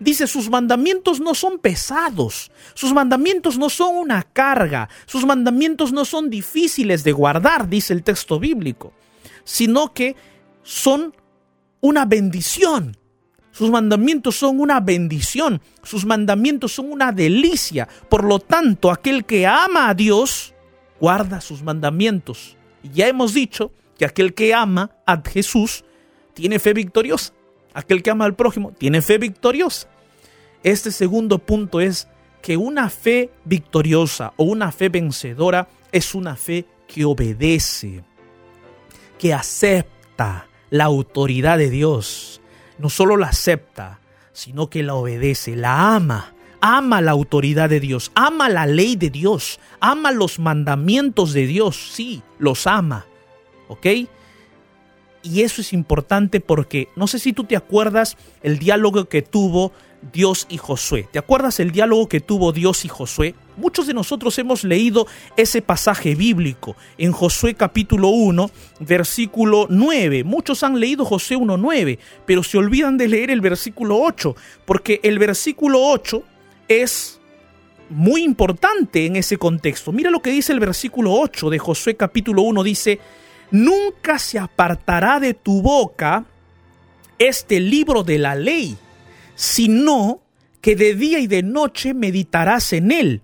Dice, 0.00 0.26
sus 0.26 0.48
mandamientos 0.48 1.20
no 1.20 1.34
son 1.34 1.58
pesados, 1.58 2.52
sus 2.74 2.92
mandamientos 2.92 3.58
no 3.58 3.68
son 3.68 3.96
una 3.96 4.22
carga, 4.22 4.88
sus 5.06 5.24
mandamientos 5.24 5.92
no 5.92 6.04
son 6.04 6.30
difíciles 6.30 7.02
de 7.02 7.12
guardar, 7.12 7.68
dice 7.68 7.94
el 7.94 8.04
texto 8.04 8.38
bíblico, 8.38 8.92
sino 9.42 9.92
que 9.92 10.14
son 10.68 11.16
una 11.80 12.04
bendición. 12.04 12.94
Sus 13.52 13.70
mandamientos 13.70 14.36
son 14.36 14.60
una 14.60 14.80
bendición. 14.80 15.62
Sus 15.82 16.04
mandamientos 16.04 16.74
son 16.74 16.92
una 16.92 17.10
delicia. 17.10 17.88
Por 18.10 18.22
lo 18.22 18.38
tanto, 18.38 18.90
aquel 18.90 19.24
que 19.24 19.46
ama 19.46 19.88
a 19.88 19.94
Dios, 19.94 20.52
guarda 21.00 21.40
sus 21.40 21.62
mandamientos. 21.62 22.58
Y 22.82 22.90
ya 22.90 23.08
hemos 23.08 23.32
dicho 23.32 23.72
que 23.96 24.04
aquel 24.04 24.34
que 24.34 24.52
ama 24.52 24.90
a 25.06 25.22
Jesús 25.26 25.86
tiene 26.34 26.58
fe 26.58 26.74
victoriosa. 26.74 27.32
Aquel 27.72 28.02
que 28.02 28.10
ama 28.10 28.26
al 28.26 28.36
prójimo 28.36 28.72
tiene 28.72 29.00
fe 29.00 29.16
victoriosa. 29.16 29.88
Este 30.62 30.90
segundo 30.90 31.38
punto 31.38 31.80
es 31.80 32.08
que 32.42 32.58
una 32.58 32.90
fe 32.90 33.30
victoriosa 33.46 34.34
o 34.36 34.44
una 34.44 34.70
fe 34.70 34.90
vencedora 34.90 35.66
es 35.92 36.14
una 36.14 36.36
fe 36.36 36.66
que 36.86 37.06
obedece, 37.06 38.04
que 39.18 39.32
acepta, 39.32 40.47
la 40.70 40.84
autoridad 40.84 41.58
de 41.58 41.70
Dios. 41.70 42.40
No 42.78 42.90
solo 42.90 43.16
la 43.16 43.28
acepta, 43.28 44.00
sino 44.32 44.70
que 44.70 44.82
la 44.82 44.94
obedece, 44.94 45.56
la 45.56 45.96
ama. 45.96 46.34
Ama 46.60 47.00
la 47.00 47.12
autoridad 47.12 47.68
de 47.70 47.78
Dios, 47.78 48.10
ama 48.16 48.48
la 48.48 48.66
ley 48.66 48.96
de 48.96 49.10
Dios, 49.10 49.60
ama 49.78 50.10
los 50.10 50.40
mandamientos 50.40 51.32
de 51.32 51.46
Dios, 51.46 51.92
sí, 51.92 52.22
los 52.38 52.66
ama. 52.66 53.06
¿Ok? 53.68 53.86
Y 55.22 55.42
eso 55.42 55.60
es 55.60 55.72
importante 55.72 56.40
porque 56.40 56.88
no 56.96 57.06
sé 57.06 57.20
si 57.20 57.32
tú 57.32 57.44
te 57.44 57.54
acuerdas 57.54 58.16
el 58.42 58.58
diálogo 58.58 59.08
que 59.08 59.22
tuvo 59.22 59.72
Dios 60.12 60.46
y 60.48 60.56
Josué. 60.56 61.08
¿Te 61.12 61.18
acuerdas 61.18 61.60
el 61.60 61.70
diálogo 61.70 62.08
que 62.08 62.20
tuvo 62.20 62.52
Dios 62.52 62.84
y 62.84 62.88
Josué? 62.88 63.34
Muchos 63.58 63.86
de 63.86 63.94
nosotros 63.94 64.38
hemos 64.38 64.64
leído 64.64 65.06
ese 65.36 65.60
pasaje 65.60 66.14
bíblico 66.14 66.76
en 66.96 67.12
Josué 67.12 67.54
capítulo 67.54 68.08
1, 68.08 68.50
versículo 68.80 69.66
9. 69.68 70.24
Muchos 70.24 70.62
han 70.62 70.80
leído 70.80 71.04
Josué 71.04 71.36
1.9, 71.36 71.98
pero 72.24 72.42
se 72.42 72.56
olvidan 72.56 72.96
de 72.96 73.08
leer 73.08 73.30
el 73.30 73.40
versículo 73.40 73.98
8, 73.98 74.34
porque 74.64 75.00
el 75.02 75.18
versículo 75.18 75.82
8 75.82 76.22
es 76.68 77.20
muy 77.90 78.22
importante 78.22 79.04
en 79.04 79.16
ese 79.16 79.36
contexto. 79.36 79.92
Mira 79.92 80.10
lo 80.10 80.22
que 80.22 80.30
dice 80.30 80.52
el 80.52 80.60
versículo 80.60 81.12
8 81.12 81.50
de 81.50 81.58
Josué 81.58 81.96
capítulo 81.96 82.42
1, 82.42 82.62
dice, 82.62 83.00
nunca 83.50 84.18
se 84.18 84.38
apartará 84.38 85.20
de 85.20 85.34
tu 85.34 85.60
boca 85.60 86.24
este 87.18 87.60
libro 87.60 88.04
de 88.04 88.18
la 88.18 88.34
ley 88.34 88.78
sino 89.38 90.20
que 90.60 90.74
de 90.74 90.96
día 90.96 91.20
y 91.20 91.28
de 91.28 91.44
noche 91.44 91.94
meditarás 91.94 92.72
en 92.72 92.90
él, 92.90 93.22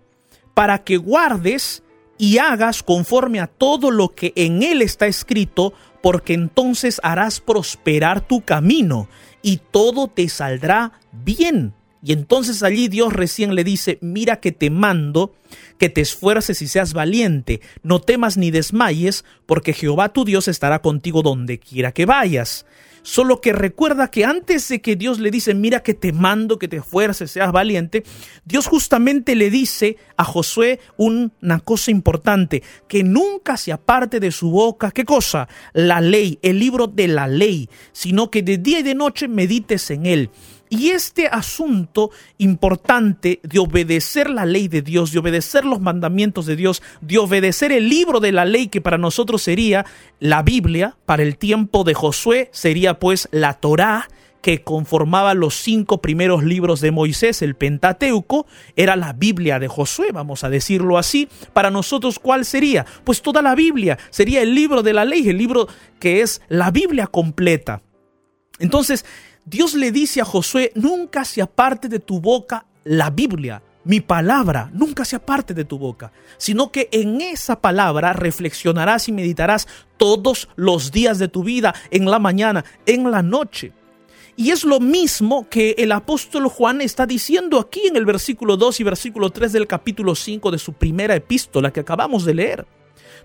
para 0.54 0.84
que 0.84 0.96
guardes 0.96 1.82
y 2.16 2.38
hagas 2.38 2.82
conforme 2.82 3.40
a 3.40 3.46
todo 3.46 3.90
lo 3.90 4.08
que 4.10 4.32
en 4.36 4.62
él 4.62 4.82
está 4.82 5.06
escrito, 5.06 5.74
porque 6.02 6.34
entonces 6.34 7.00
harás 7.02 7.40
prosperar 7.40 8.26
tu 8.26 8.42
camino 8.42 9.08
y 9.42 9.60
todo 9.70 10.08
te 10.08 10.28
saldrá 10.28 10.92
bien. 11.12 11.74
Y 12.02 12.12
entonces 12.12 12.62
allí 12.62 12.88
Dios 12.88 13.14
recién 13.14 13.54
le 13.54 13.64
dice, 13.64 13.98
mira 14.02 14.36
que 14.38 14.52
te 14.52 14.68
mando, 14.68 15.34
que 15.78 15.88
te 15.88 16.02
esfuerces 16.02 16.60
y 16.60 16.68
seas 16.68 16.92
valiente, 16.92 17.62
no 17.82 17.98
temas 17.98 18.36
ni 18.36 18.50
desmayes, 18.50 19.24
porque 19.46 19.72
Jehová 19.72 20.10
tu 20.10 20.26
Dios 20.26 20.46
estará 20.46 20.82
contigo 20.82 21.22
donde 21.22 21.58
quiera 21.58 21.92
que 21.92 22.04
vayas. 22.04 22.66
Solo 23.06 23.42
que 23.42 23.52
recuerda 23.52 24.10
que 24.10 24.24
antes 24.24 24.66
de 24.66 24.80
que 24.80 24.96
Dios 24.96 25.20
le 25.20 25.30
dice, 25.30 25.52
mira 25.52 25.82
que 25.82 25.92
te 25.92 26.10
mando, 26.10 26.58
que 26.58 26.68
te 26.68 26.78
esfuerces, 26.78 27.30
seas 27.30 27.52
valiente, 27.52 28.02
Dios 28.46 28.66
justamente 28.66 29.34
le 29.34 29.50
dice 29.50 29.98
a 30.16 30.24
Josué 30.24 30.80
una 30.96 31.60
cosa 31.60 31.90
importante, 31.90 32.62
que 32.88 33.04
nunca 33.04 33.58
se 33.58 33.72
aparte 33.72 34.20
de 34.20 34.32
su 34.32 34.50
boca, 34.50 34.90
¿qué 34.90 35.04
cosa? 35.04 35.48
La 35.74 36.00
ley, 36.00 36.38
el 36.40 36.58
libro 36.58 36.86
de 36.86 37.08
la 37.08 37.28
ley, 37.28 37.68
sino 37.92 38.30
que 38.30 38.42
de 38.42 38.56
día 38.56 38.78
y 38.78 38.82
de 38.82 38.94
noche 38.94 39.28
medites 39.28 39.90
en 39.90 40.06
él. 40.06 40.30
Y 40.76 40.90
este 40.90 41.28
asunto 41.28 42.10
importante 42.36 43.38
de 43.44 43.60
obedecer 43.60 44.28
la 44.28 44.44
ley 44.44 44.66
de 44.66 44.82
Dios, 44.82 45.12
de 45.12 45.20
obedecer 45.20 45.64
los 45.64 45.80
mandamientos 45.80 46.46
de 46.46 46.56
Dios, 46.56 46.82
de 47.00 47.18
obedecer 47.18 47.70
el 47.70 47.88
libro 47.88 48.18
de 48.18 48.32
la 48.32 48.44
ley 48.44 48.66
que 48.66 48.80
para 48.80 48.98
nosotros 48.98 49.40
sería 49.40 49.86
la 50.18 50.42
Biblia, 50.42 50.96
para 51.06 51.22
el 51.22 51.38
tiempo 51.38 51.84
de 51.84 51.94
Josué 51.94 52.50
sería 52.52 52.98
pues 52.98 53.28
la 53.30 53.54
Torá, 53.54 54.08
que 54.42 54.62
conformaba 54.62 55.32
los 55.34 55.54
cinco 55.54 56.02
primeros 56.02 56.42
libros 56.42 56.80
de 56.80 56.90
Moisés, 56.90 57.40
el 57.40 57.54
Pentateuco, 57.54 58.46
era 58.74 58.96
la 58.96 59.12
Biblia 59.12 59.60
de 59.60 59.68
Josué, 59.68 60.08
vamos 60.12 60.42
a 60.42 60.50
decirlo 60.50 60.98
así. 60.98 61.28
Para 61.52 61.70
nosotros, 61.70 62.18
¿cuál 62.18 62.44
sería? 62.44 62.84
Pues 63.04 63.22
toda 63.22 63.42
la 63.42 63.54
Biblia, 63.54 63.96
sería 64.10 64.42
el 64.42 64.56
libro 64.56 64.82
de 64.82 64.92
la 64.92 65.04
ley, 65.04 65.28
el 65.28 65.38
libro 65.38 65.68
que 66.00 66.20
es 66.20 66.42
la 66.48 66.72
Biblia 66.72 67.06
completa. 67.06 67.80
Entonces, 68.58 69.04
Dios 69.44 69.74
le 69.74 69.92
dice 69.92 70.20
a 70.20 70.24
Josué, 70.24 70.72
nunca 70.74 71.24
se 71.24 71.42
aparte 71.42 71.88
de 71.88 71.98
tu 71.98 72.20
boca 72.20 72.66
la 72.84 73.10
Biblia, 73.10 73.62
mi 73.84 74.00
palabra, 74.00 74.70
nunca 74.72 75.04
se 75.04 75.16
aparte 75.16 75.52
de 75.52 75.66
tu 75.66 75.78
boca, 75.78 76.12
sino 76.38 76.72
que 76.72 76.88
en 76.92 77.20
esa 77.20 77.60
palabra 77.60 78.14
reflexionarás 78.14 79.08
y 79.08 79.12
meditarás 79.12 79.68
todos 79.98 80.48
los 80.56 80.90
días 80.90 81.18
de 81.18 81.28
tu 81.28 81.44
vida, 81.44 81.74
en 81.90 82.10
la 82.10 82.18
mañana, 82.18 82.64
en 82.86 83.10
la 83.10 83.22
noche. 83.22 83.72
Y 84.36 84.50
es 84.50 84.64
lo 84.64 84.80
mismo 84.80 85.48
que 85.48 85.76
el 85.78 85.92
apóstol 85.92 86.48
Juan 86.48 86.80
está 86.80 87.06
diciendo 87.06 87.60
aquí 87.60 87.82
en 87.86 87.96
el 87.96 88.06
versículo 88.06 88.56
2 88.56 88.80
y 88.80 88.84
versículo 88.84 89.30
3 89.30 89.52
del 89.52 89.66
capítulo 89.66 90.14
5 90.14 90.50
de 90.50 90.58
su 90.58 90.72
primera 90.72 91.14
epístola 91.14 91.72
que 91.72 91.80
acabamos 91.80 92.24
de 92.24 92.34
leer, 92.34 92.66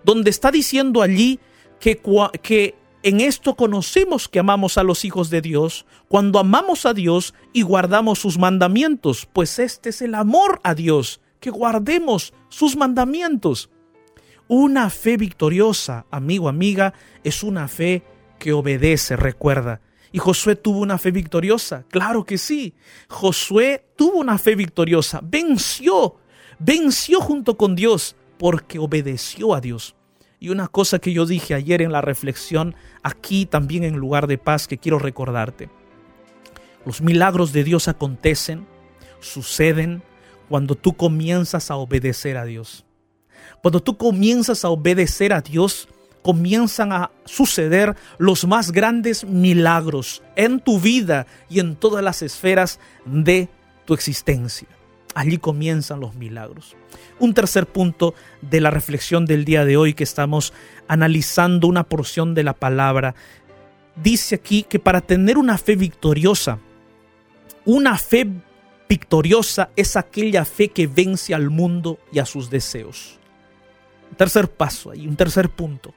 donde 0.03 0.29
está 0.29 0.51
diciendo 0.51 1.01
allí 1.01 1.39
que, 1.79 1.99
que 2.43 2.75
en 3.01 3.21
esto 3.21 3.55
conocemos 3.55 4.27
que 4.27 4.39
amamos 4.39 4.77
a 4.77 4.83
los 4.83 5.05
hijos 5.05 5.29
de 5.29 5.41
Dios, 5.41 5.85
cuando 6.09 6.37
amamos 6.37 6.85
a 6.85 6.93
Dios 6.93 7.33
y 7.53 7.61
guardamos 7.61 8.19
sus 8.19 8.37
mandamientos, 8.37 9.27
pues 9.31 9.57
este 9.59 9.89
es 9.89 10.01
el 10.01 10.15
amor 10.15 10.59
a 10.63 10.75
Dios, 10.75 11.21
que 11.39 11.49
guardemos 11.49 12.33
sus 12.49 12.75
mandamientos. 12.75 13.69
Una 14.49 14.89
fe 14.89 15.15
victoriosa, 15.15 16.07
amigo, 16.11 16.49
amiga, 16.49 16.93
es 17.23 17.43
una 17.43 17.67
fe 17.69 18.03
que 18.37 18.51
obedece, 18.51 19.15
recuerda. 19.15 19.79
¿Y 20.11 20.17
Josué 20.17 20.55
tuvo 20.55 20.79
una 20.79 20.97
fe 20.97 21.11
victoriosa? 21.11 21.85
Claro 21.89 22.25
que 22.25 22.37
sí. 22.37 22.73
Josué 23.07 23.85
tuvo 23.95 24.19
una 24.19 24.37
fe 24.37 24.55
victoriosa, 24.55 25.21
venció, 25.23 26.17
venció 26.57 27.21
junto 27.21 27.55
con 27.55 27.75
Dios 27.75 28.15
porque 28.37 28.79
obedeció 28.79 29.53
a 29.53 29.61
Dios. 29.61 29.95
Y 30.39 30.49
una 30.49 30.67
cosa 30.67 30.99
que 30.99 31.11
yo 31.11 31.25
dije 31.25 31.53
ayer 31.53 31.81
en 31.81 31.91
la 31.91 32.01
reflexión, 32.01 32.75
aquí 33.03 33.45
también 33.45 33.83
en 33.83 33.97
lugar 33.97 34.27
de 34.27 34.37
paz, 34.37 34.67
que 34.67 34.77
quiero 34.77 34.97
recordarte. 34.97 35.69
Los 36.85 37.01
milagros 37.01 37.51
de 37.51 37.63
Dios 37.65 37.87
acontecen, 37.87 38.65
suceden 39.19 40.01
cuando 40.47 40.75
tú 40.75 40.93
comienzas 40.93 41.69
a 41.69 41.75
obedecer 41.75 42.37
a 42.37 42.45
Dios. 42.45 42.85
Cuando 43.61 43.81
tú 43.81 43.97
comienzas 43.97 44.63
a 44.63 44.69
obedecer 44.69 45.33
a 45.33 45.41
Dios, 45.41 45.89
comienzan 46.21 46.93
a 46.93 47.11
suceder 47.25 47.95
los 48.17 48.45
más 48.47 48.71
grandes 48.71 49.25
milagros 49.25 50.23
en 50.35 50.61
tu 50.61 50.79
vida 50.79 51.27
y 51.49 51.59
en 51.59 51.75
todas 51.75 52.03
las 52.03 52.21
esferas 52.21 52.79
de 53.05 53.49
tu 53.85 53.93
existencia. 53.93 54.67
Allí 55.15 55.37
comienzan 55.37 55.99
los 55.99 56.15
milagros. 56.15 56.75
Un 57.19 57.33
tercer 57.33 57.65
punto 57.65 58.13
de 58.41 58.61
la 58.61 58.69
reflexión 58.69 59.25
del 59.25 59.43
día 59.43 59.65
de 59.65 59.75
hoy 59.75 59.93
que 59.93 60.03
estamos 60.03 60.53
analizando 60.87 61.67
una 61.67 61.83
porción 61.83 62.35
de 62.35 62.43
la 62.43 62.53
palabra, 62.53 63.15
dice 63.95 64.35
aquí 64.35 64.63
que 64.63 64.79
para 64.79 65.01
tener 65.01 65.37
una 65.37 65.57
fe 65.57 65.75
victoriosa, 65.75 66.59
una 67.65 67.97
fe 67.97 68.27
victoriosa 68.87 69.69
es 69.75 69.95
aquella 69.95 70.45
fe 70.45 70.69
que 70.69 70.87
vence 70.87 71.33
al 71.33 71.49
mundo 71.49 71.99
y 72.11 72.19
a 72.19 72.25
sus 72.25 72.49
deseos. 72.49 73.19
Un 74.11 74.17
tercer 74.17 74.49
paso 74.49 74.93
y 74.93 75.07
un 75.07 75.15
tercer 75.15 75.49
punto. 75.49 75.93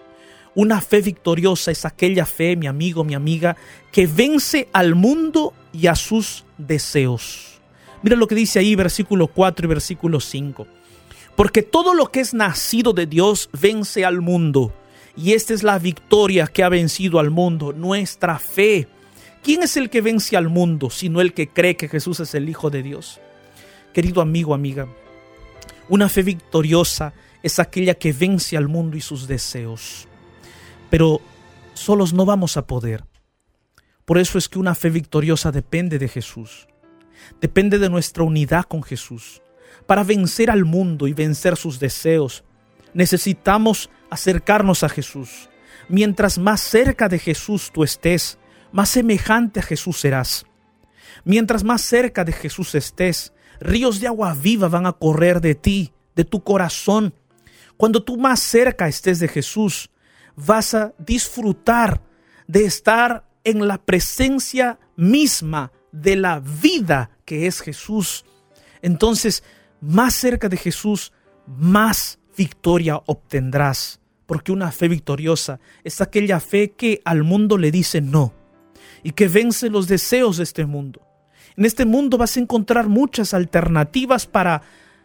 Una 0.55 0.81
fe 0.83 1.01
victoriosa 1.01 1.71
es 1.71 1.87
aquella 1.87 2.27
fe, 2.27 2.57
mi 2.57 2.67
amigo, 2.67 3.05
mi 3.05 3.15
amiga, 3.15 3.57
que 3.91 4.07
vence 4.07 4.69
al 4.73 4.95
mundo 4.95 5.55
y 5.73 5.87
a 5.87 5.95
sus 5.95 6.45
deseos. 6.59 7.52
Mira 8.03 8.17
lo 8.17 8.27
que 8.27 8.35
dice 8.35 8.59
ahí 8.59 8.75
versículo 8.75 9.29
4 9.29 9.67
y 9.67 9.69
versículo 9.69 10.21
5. 10.21 10.67
Porque 11.37 11.63
todo 11.63 11.95
lo 11.95 12.11
que 12.11 12.21
es 12.21 12.35
nacido 12.35 12.93
de 12.93 13.07
Dios 13.07 13.49
vence 13.53 14.05
al 14.05 14.21
mundo. 14.21 14.75
Y 15.17 15.33
esta 15.33 15.55
es 15.55 15.63
la 15.63 15.79
victoria 15.79 16.47
que 16.47 16.65
ha 16.65 16.69
vencido 16.69 17.21
al 17.21 17.31
mundo, 17.31 17.73
nuestra 17.73 18.39
fe. 18.39 18.89
¿Quién 19.43 19.63
es 19.63 19.77
el 19.77 19.89
que 19.89 20.01
vence 20.01 20.37
al 20.37 20.49
mundo 20.49 20.91
sino 20.91 21.21
el 21.21 21.33
que 21.33 21.49
cree 21.49 21.77
que 21.77 21.89
Jesús 21.89 22.21
es 22.21 22.35
el 22.35 22.49
Hijo 22.49 22.71
de 22.71 22.83
Dios? 22.83 23.21
Querido 23.93 24.21
amigo, 24.21 24.55
amiga, 24.55 24.89
una 25.89 26.09
fe 26.09 26.23
victoriosa 26.23 27.13
es 27.43 27.59
aquella 27.59 27.95
que 27.95 28.13
vence 28.13 28.57
al 28.57 28.69
mundo 28.69 28.97
y 28.97 29.01
sus 29.01 29.29
deseos. 29.29 30.09
Pero 30.91 31.21
solos 31.75 32.13
no 32.13 32.25
vamos 32.25 32.57
a 32.57 32.67
poder. 32.67 33.05
Por 34.05 34.19
eso 34.19 34.39
es 34.39 34.49
que 34.49 34.59
una 34.59 34.75
fe 34.75 34.91
victoriosa 34.91 35.53
depende 35.53 35.99
de 35.99 36.09
Jesús 36.09 36.67
depende 37.41 37.79
de 37.79 37.89
nuestra 37.89 38.23
unidad 38.23 38.65
con 38.65 38.83
Jesús. 38.83 39.43
Para 39.87 40.05
vencer 40.05 40.51
al 40.51 40.65
mundo 40.65 41.07
y 41.07 41.13
vencer 41.13 41.57
sus 41.57 41.79
deseos, 41.81 42.45
necesitamos 42.95 43.91
acercarnos 44.11 44.83
a 44.83 44.89
Jesús. 44.89 45.49
Mientras 45.89 46.39
más 46.39 46.61
cerca 46.61 47.09
de 47.09 47.19
Jesús 47.19 47.71
tú 47.73 47.85
estés, 47.85 48.39
más 48.71 48.89
semejante 48.89 49.61
a 49.61 49.63
Jesús 49.63 50.01
serás. 50.01 50.47
Mientras 51.25 51.65
más 51.65 51.83
cerca 51.83 52.25
de 52.25 52.33
Jesús 52.33 52.75
estés, 52.75 53.33
ríos 53.61 54.01
de 54.01 54.07
agua 54.07 54.35
viva 54.35 54.69
van 54.69 54.87
a 54.87 54.93
correr 54.93 55.41
de 55.41 55.55
ti, 55.55 55.93
de 56.17 56.25
tu 56.25 56.43
corazón. 56.43 57.15
Cuando 57.77 58.03
tú 58.03 58.17
más 58.17 58.41
cerca 58.41 58.89
estés 58.89 59.19
de 59.19 59.29
Jesús, 59.29 59.91
vas 60.37 60.75
a 60.75 60.95
disfrutar 60.99 62.01
de 62.47 62.65
estar 62.65 63.29
en 63.45 63.67
la 63.67 63.79
presencia 63.79 64.79
misma 64.97 65.73
de 65.91 66.17
la 66.17 66.41
vida 66.41 67.11
que 67.25 67.47
es 67.47 67.61
Jesús. 67.61 68.25
Entonces, 68.81 69.43
más 69.81 70.15
cerca 70.15 70.49
de 70.49 70.57
Jesús, 70.57 71.13
más 71.47 72.19
victoria 72.37 73.01
obtendrás. 73.07 74.01
Porque 74.27 74.53
una 74.53 74.73
fe 74.73 74.89
victoriosa 74.89 75.61
es 75.85 76.01
aquella 76.01 76.41
fe 76.41 76.73
que 76.73 77.03
al 77.05 77.23
mundo 77.23 77.59
le 77.59 77.71
dice 77.71 78.01
no 78.01 78.33
y 79.03 79.13
que 79.13 79.29
vence 79.29 79.69
los 79.69 79.89
deseos 79.89 80.37
de 80.37 80.45
este 80.45 80.65
mundo. 80.65 81.03
En 81.57 81.65
este 81.65 81.85
mundo 81.85 82.17
vas 82.17 82.37
a 82.37 82.41
encontrar 82.41 82.89
muchas 82.89 83.35
alternativas 83.35 84.27
para 84.27 84.63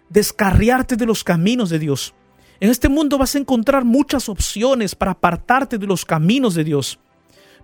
descarriarte 0.10 0.96
de 0.96 1.06
los 1.06 1.24
caminos 1.24 1.70
de 1.70 1.80
Dios. 1.80 2.14
En 2.60 2.70
este 2.70 2.90
mundo 2.90 3.18
vas 3.18 3.36
a 3.36 3.40
encontrar 3.40 3.86
muchas 3.86 4.30
opciones 4.30 4.96
para 4.96 5.12
apartarte 5.12 5.78
de 5.78 5.88
los 5.88 6.06
caminos 6.06 6.56
de 6.56 6.64
Dios. 6.64 7.00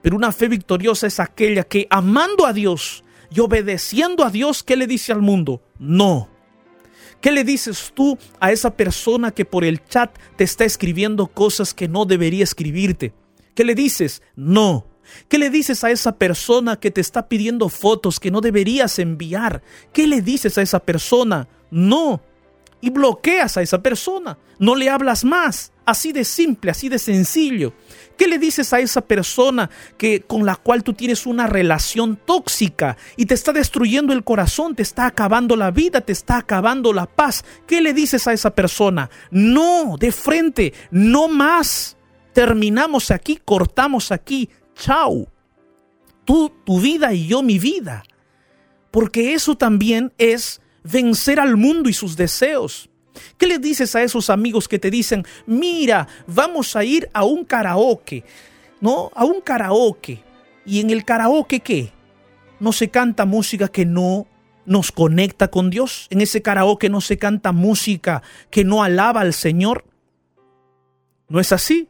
Pero 0.02 0.16
una 0.16 0.32
fe 0.32 0.50
victoriosa 0.50 1.08
es 1.08 1.20
aquella 1.20 1.64
que 1.64 1.88
amando 1.90 2.46
a 2.46 2.54
Dios 2.54 3.04
y 3.34 3.40
obedeciendo 3.40 4.24
a 4.24 4.30
Dios, 4.30 4.64
¿qué 4.64 4.76
le 4.76 4.88
dice 4.88 5.12
al 5.12 5.22
mundo? 5.22 5.62
No. 5.80 6.30
¿Qué 7.20 7.32
le 7.32 7.44
dices 7.44 7.92
tú 7.96 8.18
a 8.40 8.52
esa 8.52 8.76
persona 8.76 9.32
que 9.32 9.46
por 9.46 9.64
el 9.64 9.84
chat 9.86 10.16
te 10.36 10.44
está 10.44 10.66
escribiendo 10.66 11.28
cosas 11.28 11.74
que 11.74 11.88
no 11.88 12.06
debería 12.06 12.44
escribirte? 12.44 13.14
¿Qué 13.56 13.64
le 13.64 13.76
dices? 13.76 14.22
No. 14.36 14.86
¿Qué 15.30 15.38
le 15.38 15.50
dices 15.50 15.84
a 15.84 15.92
esa 15.92 16.18
persona 16.18 16.80
que 16.80 16.92
te 16.92 17.02
está 17.02 17.28
pidiendo 17.28 17.70
fotos 17.70 18.20
que 18.20 18.30
no 18.30 18.42
deberías 18.42 19.00
enviar? 19.00 19.64
¿Qué 19.94 20.06
le 20.06 20.22
dices 20.22 20.58
a 20.58 20.62
esa 20.62 20.80
persona? 20.80 21.48
No. 21.72 22.22
Y 22.82 22.90
bloqueas 22.90 23.58
a 23.58 23.62
esa 23.62 23.82
persona. 23.82 24.38
No 24.60 24.76
le 24.76 24.90
hablas 24.90 25.24
más. 25.24 25.72
Así 25.86 26.14
de 26.14 26.24
simple, 26.24 26.72
así 26.72 26.88
de 26.88 26.98
sencillo. 26.98 27.74
¿Qué 28.18 28.28
le 28.28 28.40
dices 28.40 28.72
a 28.72 28.80
esa 28.80 29.02
persona 29.02 29.70
que 29.98 30.22
con 30.22 30.46
la 30.46 30.56
cual 30.56 30.84
tú 30.84 30.94
tienes 30.94 31.26
una 31.26 31.48
relación 31.48 32.18
tóxica 32.26 32.96
y 33.18 33.26
te 33.26 33.34
está 33.34 33.52
destruyendo 33.52 34.14
el 34.14 34.24
corazón, 34.24 34.76
te 34.76 34.84
está 34.84 35.08
acabando 35.08 35.56
la 35.56 35.72
vida, 35.72 36.00
te 36.02 36.14
está 36.14 36.38
acabando 36.38 36.94
la 36.94 37.06
paz? 37.06 37.44
¿Qué 37.68 37.82
le 37.82 37.94
dices 37.94 38.28
a 38.28 38.34
esa 38.34 38.52
persona? 38.52 39.10
No, 39.30 39.98
de 40.00 40.12
frente, 40.12 40.74
no 40.92 41.28
más. 41.28 41.98
Terminamos 42.34 43.12
aquí, 43.12 43.40
cortamos 43.44 44.12
aquí. 44.12 44.50
Chao. 44.76 45.28
Tú 46.24 46.52
tu 46.66 46.80
vida 46.80 47.14
y 47.14 47.28
yo 47.28 47.42
mi 47.42 47.60
vida. 47.60 48.04
Porque 48.90 49.34
eso 49.34 49.56
también 49.58 50.14
es 50.18 50.62
vencer 50.84 51.40
al 51.40 51.58
mundo 51.58 51.90
y 51.90 51.94
sus 51.94 52.16
deseos. 52.16 52.90
¿Qué 53.38 53.48
le 53.48 53.60
dices 53.60 53.96
a 53.96 54.04
esos 54.04 54.30
amigos 54.30 54.68
que 54.68 54.80
te 54.80 54.90
dicen, 54.92 55.26
mira, 55.46 56.08
vamos 56.28 56.76
a 56.76 56.84
ir 56.84 57.10
a 57.14 57.24
un 57.24 57.46
karaoke? 57.46 58.24
¿No? 58.82 59.12
A 59.16 59.26
un 59.26 59.42
karaoke. 59.42 60.24
¿Y 60.66 60.80
en 60.80 60.90
el 60.90 61.06
karaoke 61.06 61.60
qué? 61.60 61.92
¿No 62.60 62.72
se 62.72 62.90
canta 62.90 63.26
música 63.26 63.68
que 63.68 63.86
no 63.86 64.28
nos 64.66 64.92
conecta 64.92 65.50
con 65.50 65.70
Dios? 65.70 66.08
¿En 66.10 66.22
ese 66.22 66.42
karaoke 66.42 66.90
no 66.90 67.02
se 67.02 67.18
canta 67.18 67.52
música 67.52 68.24
que 68.50 68.64
no 68.64 68.84
alaba 68.84 69.22
al 69.22 69.34
Señor? 69.34 69.86
¿No 71.28 71.40
es 71.40 71.52
así? 71.52 71.90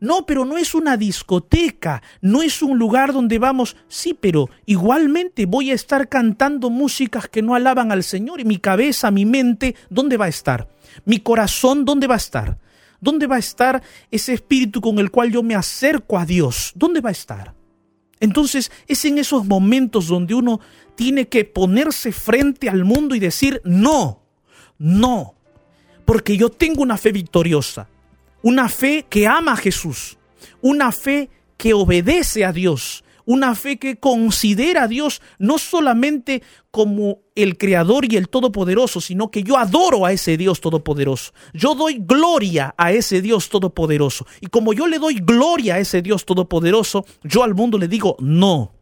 No, 0.00 0.26
pero 0.26 0.44
no 0.44 0.56
es 0.58 0.74
una 0.74 0.96
discoteca, 0.96 2.02
no 2.20 2.42
es 2.42 2.62
un 2.62 2.78
lugar 2.78 3.12
donde 3.12 3.38
vamos, 3.38 3.76
sí, 3.88 4.16
pero 4.18 4.48
igualmente 4.64 5.46
voy 5.46 5.72
a 5.72 5.74
estar 5.74 6.08
cantando 6.08 6.70
músicas 6.70 7.28
que 7.28 7.42
no 7.42 7.54
alaban 7.54 7.90
al 7.90 8.04
Señor 8.04 8.40
y 8.40 8.44
mi 8.44 8.58
cabeza, 8.58 9.10
mi 9.10 9.24
mente, 9.24 9.74
¿dónde 9.90 10.16
va 10.16 10.26
a 10.26 10.28
estar? 10.28 10.68
Mi 11.04 11.18
corazón, 11.18 11.84
¿dónde 11.84 12.06
va 12.06 12.14
a 12.14 12.18
estar? 12.18 12.58
¿Dónde 13.00 13.26
va 13.26 13.36
a 13.36 13.40
estar 13.40 13.82
ese 14.10 14.34
espíritu 14.34 14.80
con 14.80 14.98
el 14.98 15.10
cual 15.10 15.32
yo 15.32 15.42
me 15.42 15.56
acerco 15.56 16.16
a 16.16 16.24
Dios? 16.24 16.72
¿Dónde 16.76 17.00
va 17.00 17.08
a 17.08 17.12
estar? 17.12 17.54
Entonces 18.20 18.70
es 18.86 19.04
en 19.04 19.18
esos 19.18 19.46
momentos 19.46 20.06
donde 20.06 20.34
uno 20.34 20.60
tiene 20.94 21.28
que 21.28 21.44
ponerse 21.44 22.12
frente 22.12 22.68
al 22.68 22.84
mundo 22.84 23.14
y 23.14 23.20
decir, 23.20 23.60
no, 23.64 24.22
no, 24.78 25.34
porque 26.04 26.36
yo 26.36 26.50
tengo 26.50 26.82
una 26.82 26.96
fe 26.96 27.12
victoriosa 27.12 27.88
una 28.42 28.68
fe 28.68 29.06
que 29.08 29.26
ama 29.26 29.52
a 29.52 29.56
Jesús, 29.56 30.18
una 30.60 30.92
fe 30.92 31.30
que 31.56 31.74
obedece 31.74 32.44
a 32.44 32.52
Dios, 32.52 33.04
una 33.28 33.54
fe 33.54 33.78
que 33.78 33.98
considera 33.98 34.84
a 34.84 34.88
Dios 34.88 35.20
no 35.38 35.58
solamente 35.58 36.42
como 36.70 37.18
el 37.34 37.58
creador 37.58 38.10
y 38.10 38.16
el 38.16 38.30
todopoderoso, 38.30 39.02
sino 39.02 39.30
que 39.30 39.42
yo 39.42 39.58
adoro 39.58 40.06
a 40.06 40.12
ese 40.12 40.38
Dios 40.38 40.62
todopoderoso. 40.62 41.34
Yo 41.52 41.74
doy 41.74 41.98
gloria 42.00 42.74
a 42.78 42.90
ese 42.92 43.20
Dios 43.20 43.50
todopoderoso. 43.50 44.26
Y 44.40 44.46
como 44.46 44.72
yo 44.72 44.86
le 44.86 44.98
doy 44.98 45.16
gloria 45.16 45.74
a 45.74 45.78
ese 45.78 46.00
Dios 46.00 46.24
todopoderoso, 46.24 47.04
yo 47.22 47.42
al 47.42 47.54
mundo 47.54 47.76
le 47.76 47.86
digo 47.86 48.16
no. 48.18 48.72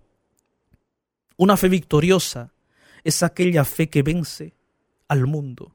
Una 1.37 1.57
fe 1.57 1.69
victoriosa 1.69 2.53
es 3.03 3.25
aquella 3.25 3.65
fe 3.65 3.89
que 3.89 4.05
vence 4.05 4.55
al 5.09 5.27
mundo. 5.27 5.75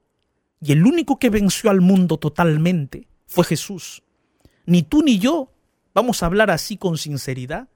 Y 0.62 0.72
el 0.72 0.86
único 0.86 1.20
que 1.20 1.30
venció 1.30 1.72
al 1.72 1.82
mundo 1.82 2.18
totalmente 2.18 3.11
fue 3.32 3.46
Jesús. 3.46 4.04
Ni 4.66 4.84
tú 4.84 5.04
ni 5.04 5.18
yo 5.18 5.54
vamos 5.94 6.22
a 6.22 6.26
hablar 6.26 6.52
así 6.52 6.76
con 6.76 6.98
sinceridad. 6.98 7.70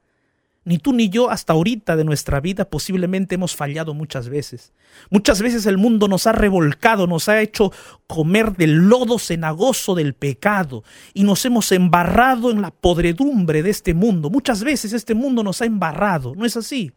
Ni 0.64 0.76
tú 0.76 0.92
ni 0.92 1.08
yo 1.08 1.30
hasta 1.30 1.54
ahorita 1.54 1.96
de 1.96 2.04
nuestra 2.04 2.40
vida 2.40 2.68
posiblemente 2.68 3.36
hemos 3.36 3.56
fallado 3.56 3.94
muchas 3.94 4.28
veces. 4.28 4.74
Muchas 5.08 5.40
veces 5.40 5.64
el 5.64 5.78
mundo 5.78 6.08
nos 6.08 6.26
ha 6.26 6.32
revolcado, 6.32 7.06
nos 7.06 7.30
ha 7.30 7.40
hecho 7.40 7.72
comer 8.06 8.52
del 8.52 8.88
lodo 8.88 9.18
cenagoso 9.18 9.94
del 9.94 10.12
pecado 10.12 10.84
y 11.14 11.22
nos 11.22 11.42
hemos 11.46 11.72
embarrado 11.72 12.50
en 12.50 12.60
la 12.60 12.70
podredumbre 12.70 13.62
de 13.62 13.70
este 13.70 13.94
mundo. 13.94 14.28
Muchas 14.28 14.62
veces 14.62 14.92
este 14.92 15.14
mundo 15.14 15.42
nos 15.42 15.62
ha 15.62 15.64
embarrado, 15.64 16.34
¿no 16.34 16.44
es 16.44 16.58
así? 16.58 16.92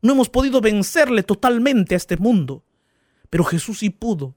No 0.00 0.14
hemos 0.14 0.30
podido 0.30 0.62
vencerle 0.62 1.24
totalmente 1.24 1.94
a 1.94 1.98
este 1.98 2.16
mundo. 2.16 2.64
Pero 3.28 3.44
Jesús 3.44 3.80
sí 3.80 3.90
pudo. 3.90 4.34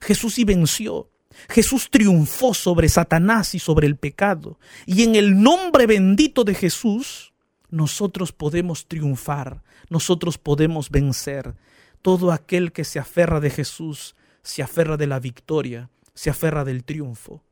Jesús 0.00 0.34
sí 0.34 0.44
venció. 0.44 1.10
Jesús 1.48 1.90
triunfó 1.90 2.54
sobre 2.54 2.88
Satanás 2.88 3.54
y 3.54 3.58
sobre 3.58 3.86
el 3.86 3.96
pecado. 3.96 4.58
Y 4.86 5.02
en 5.02 5.14
el 5.14 5.40
nombre 5.40 5.86
bendito 5.86 6.44
de 6.44 6.54
Jesús, 6.54 7.32
nosotros 7.70 8.32
podemos 8.32 8.86
triunfar, 8.86 9.62
nosotros 9.90 10.38
podemos 10.38 10.90
vencer. 10.90 11.54
Todo 12.02 12.32
aquel 12.32 12.72
que 12.72 12.84
se 12.84 12.98
aferra 12.98 13.40
de 13.40 13.50
Jesús, 13.50 14.14
se 14.42 14.62
aferra 14.62 14.96
de 14.96 15.06
la 15.06 15.18
victoria, 15.20 15.90
se 16.14 16.30
aferra 16.30 16.64
del 16.64 16.84
triunfo. 16.84 17.42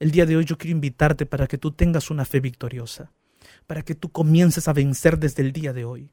El 0.00 0.10
día 0.10 0.26
de 0.26 0.36
hoy 0.36 0.44
yo 0.44 0.58
quiero 0.58 0.72
invitarte 0.72 1.26
para 1.26 1.46
que 1.46 1.58
tú 1.58 1.70
tengas 1.70 2.10
una 2.10 2.24
fe 2.24 2.40
victoriosa, 2.40 3.12
para 3.68 3.82
que 3.82 3.94
tú 3.94 4.10
comiences 4.10 4.66
a 4.66 4.72
vencer 4.72 5.18
desde 5.18 5.42
el 5.42 5.52
día 5.52 5.72
de 5.72 5.84
hoy, 5.84 6.10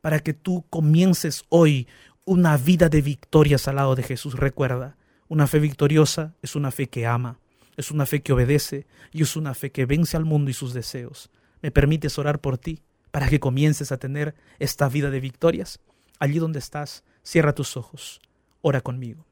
para 0.00 0.18
que 0.18 0.34
tú 0.34 0.66
comiences 0.68 1.44
hoy 1.48 1.86
una 2.24 2.56
vida 2.56 2.88
de 2.88 3.00
victorias 3.00 3.68
al 3.68 3.76
lado 3.76 3.94
de 3.94 4.02
Jesús. 4.02 4.34
Recuerda, 4.34 4.97
una 5.28 5.46
fe 5.46 5.58
victoriosa 5.58 6.34
es 6.42 6.56
una 6.56 6.70
fe 6.70 6.88
que 6.88 7.06
ama, 7.06 7.38
es 7.76 7.90
una 7.90 8.06
fe 8.06 8.22
que 8.22 8.32
obedece 8.32 8.86
y 9.12 9.22
es 9.22 9.36
una 9.36 9.54
fe 9.54 9.70
que 9.70 9.86
vence 9.86 10.16
al 10.16 10.24
mundo 10.24 10.50
y 10.50 10.54
sus 10.54 10.72
deseos. 10.72 11.30
¿Me 11.62 11.70
permites 11.70 12.18
orar 12.18 12.40
por 12.40 12.58
ti 12.58 12.82
para 13.10 13.28
que 13.28 13.40
comiences 13.40 13.92
a 13.92 13.98
tener 13.98 14.34
esta 14.58 14.88
vida 14.88 15.10
de 15.10 15.20
victorias? 15.20 15.80
Allí 16.18 16.38
donde 16.38 16.58
estás, 16.58 17.04
cierra 17.22 17.54
tus 17.54 17.76
ojos, 17.76 18.20
ora 18.62 18.80
conmigo. 18.80 19.26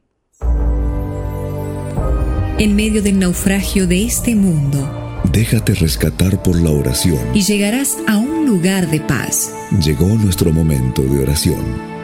En 2.58 2.76
medio 2.76 3.02
del 3.02 3.18
naufragio 3.18 3.86
de 3.86 4.04
este 4.04 4.34
mundo, 4.34 5.22
déjate 5.32 5.74
rescatar 5.74 6.42
por 6.42 6.60
la 6.60 6.70
oración 6.70 7.18
y 7.34 7.42
llegarás 7.42 7.98
a 8.06 8.16
un 8.16 8.46
lugar 8.46 8.88
de 8.90 9.00
paz. 9.00 9.54
Llegó 9.82 10.06
nuestro 10.06 10.52
momento 10.52 11.02
de 11.02 11.22
oración. 11.22 11.96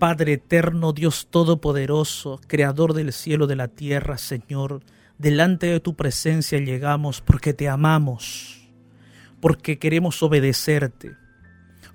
Padre 0.00 0.32
eterno, 0.32 0.94
Dios 0.94 1.28
todopoderoso, 1.28 2.40
creador 2.46 2.94
del 2.94 3.12
cielo 3.12 3.46
de 3.46 3.54
la 3.54 3.68
tierra, 3.68 4.16
Señor, 4.16 4.80
delante 5.18 5.66
de 5.66 5.78
tu 5.78 5.94
presencia 5.94 6.58
llegamos 6.58 7.20
porque 7.20 7.52
te 7.52 7.68
amamos, 7.68 8.66
porque 9.42 9.78
queremos 9.78 10.22
obedecerte, 10.22 11.10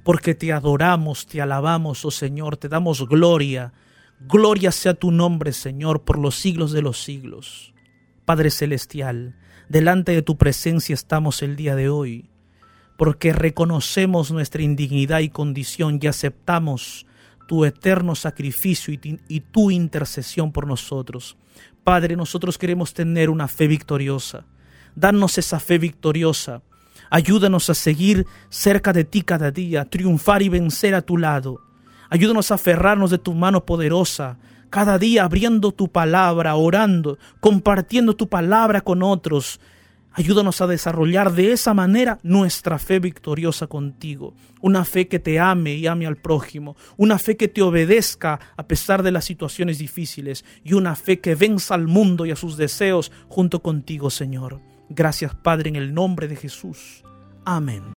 porque 0.03 0.35
te 0.35 0.53
adoramos, 0.53 1.25
te 1.25 1.41
alabamos, 1.41 2.05
oh 2.05 2.11
Señor, 2.11 2.57
te 2.57 2.69
damos 2.69 3.09
gloria. 3.09 3.73
Gloria 4.19 4.71
sea 4.71 4.93
tu 4.93 5.09
nombre, 5.09 5.51
Señor, 5.51 6.03
por 6.03 6.19
los 6.19 6.35
siglos 6.35 6.71
de 6.73 6.83
los 6.83 7.01
siglos. 7.01 7.73
Padre 8.23 8.51
Celestial, 8.51 9.35
delante 9.67 10.11
de 10.11 10.21
tu 10.21 10.37
presencia 10.37 10.93
estamos 10.93 11.41
el 11.41 11.55
día 11.55 11.75
de 11.75 11.89
hoy, 11.89 12.29
porque 12.97 13.33
reconocemos 13.33 14.29
nuestra 14.29 14.61
indignidad 14.61 15.21
y 15.21 15.29
condición 15.29 15.97
y 15.99 16.05
aceptamos 16.05 17.04
tu 17.47 17.65
eterno 17.65 18.15
sacrificio 18.15 18.93
y, 18.93 19.39
tu 19.39 19.71
intercesión 19.71 20.51
por 20.51 20.67
nosotros. 20.67 21.37
Padre, 21.83 22.15
nosotros 22.15 22.57
queremos 22.57 22.93
tener 22.93 23.29
una 23.29 23.47
fe 23.47 23.67
victoriosa. 23.67 24.45
Danos 24.95 25.37
esa 25.37 25.59
fe 25.59 25.77
victoriosa. 25.77 26.61
Ayúdanos 27.09 27.69
a 27.69 27.75
seguir 27.75 28.25
cerca 28.49 28.93
de 28.93 29.03
ti 29.03 29.21
cada 29.21 29.51
día, 29.51 29.85
triunfar 29.85 30.41
y 30.41 30.49
vencer 30.49 30.95
a 30.95 31.01
tu 31.01 31.17
lado. 31.17 31.61
Ayúdanos 32.09 32.51
a 32.51 32.55
aferrarnos 32.55 33.11
de 33.11 33.17
tu 33.17 33.33
mano 33.33 33.65
poderosa, 33.65 34.37
cada 34.69 34.97
día 34.97 35.23
abriendo 35.23 35.71
tu 35.71 35.87
palabra, 35.87 36.55
orando, 36.55 37.17
compartiendo 37.39 38.15
tu 38.15 38.27
palabra 38.27 38.81
con 38.81 39.03
otros, 39.03 39.59
Ayúdanos 40.17 40.61
a 40.61 40.67
desarrollar 40.67 41.33
de 41.33 41.51
esa 41.51 41.73
manera 41.73 42.19
nuestra 42.23 42.79
fe 42.79 42.99
victoriosa 42.99 43.67
contigo. 43.67 44.33
Una 44.61 44.85
fe 44.85 45.09
que 45.09 45.19
te 45.19 45.41
ame 45.41 45.73
y 45.73 45.87
ame 45.87 46.07
al 46.07 46.15
prójimo. 46.15 46.77
Una 46.95 47.19
fe 47.19 47.35
que 47.35 47.49
te 47.49 47.61
obedezca 47.61 48.39
a 48.55 48.65
pesar 48.65 49.03
de 49.03 49.11
las 49.11 49.25
situaciones 49.25 49.77
difíciles. 49.77 50.45
Y 50.63 50.71
una 50.71 50.95
fe 50.95 51.19
que 51.19 51.35
venza 51.35 51.75
al 51.75 51.87
mundo 51.87 52.25
y 52.25 52.31
a 52.31 52.37
sus 52.37 52.55
deseos 52.55 53.11
junto 53.27 53.61
contigo, 53.61 54.09
Señor. 54.09 54.61
Gracias, 54.87 55.35
Padre, 55.35 55.67
en 55.69 55.75
el 55.75 55.93
nombre 55.93 56.29
de 56.29 56.37
Jesús. 56.37 57.03
Amén. 57.43 57.83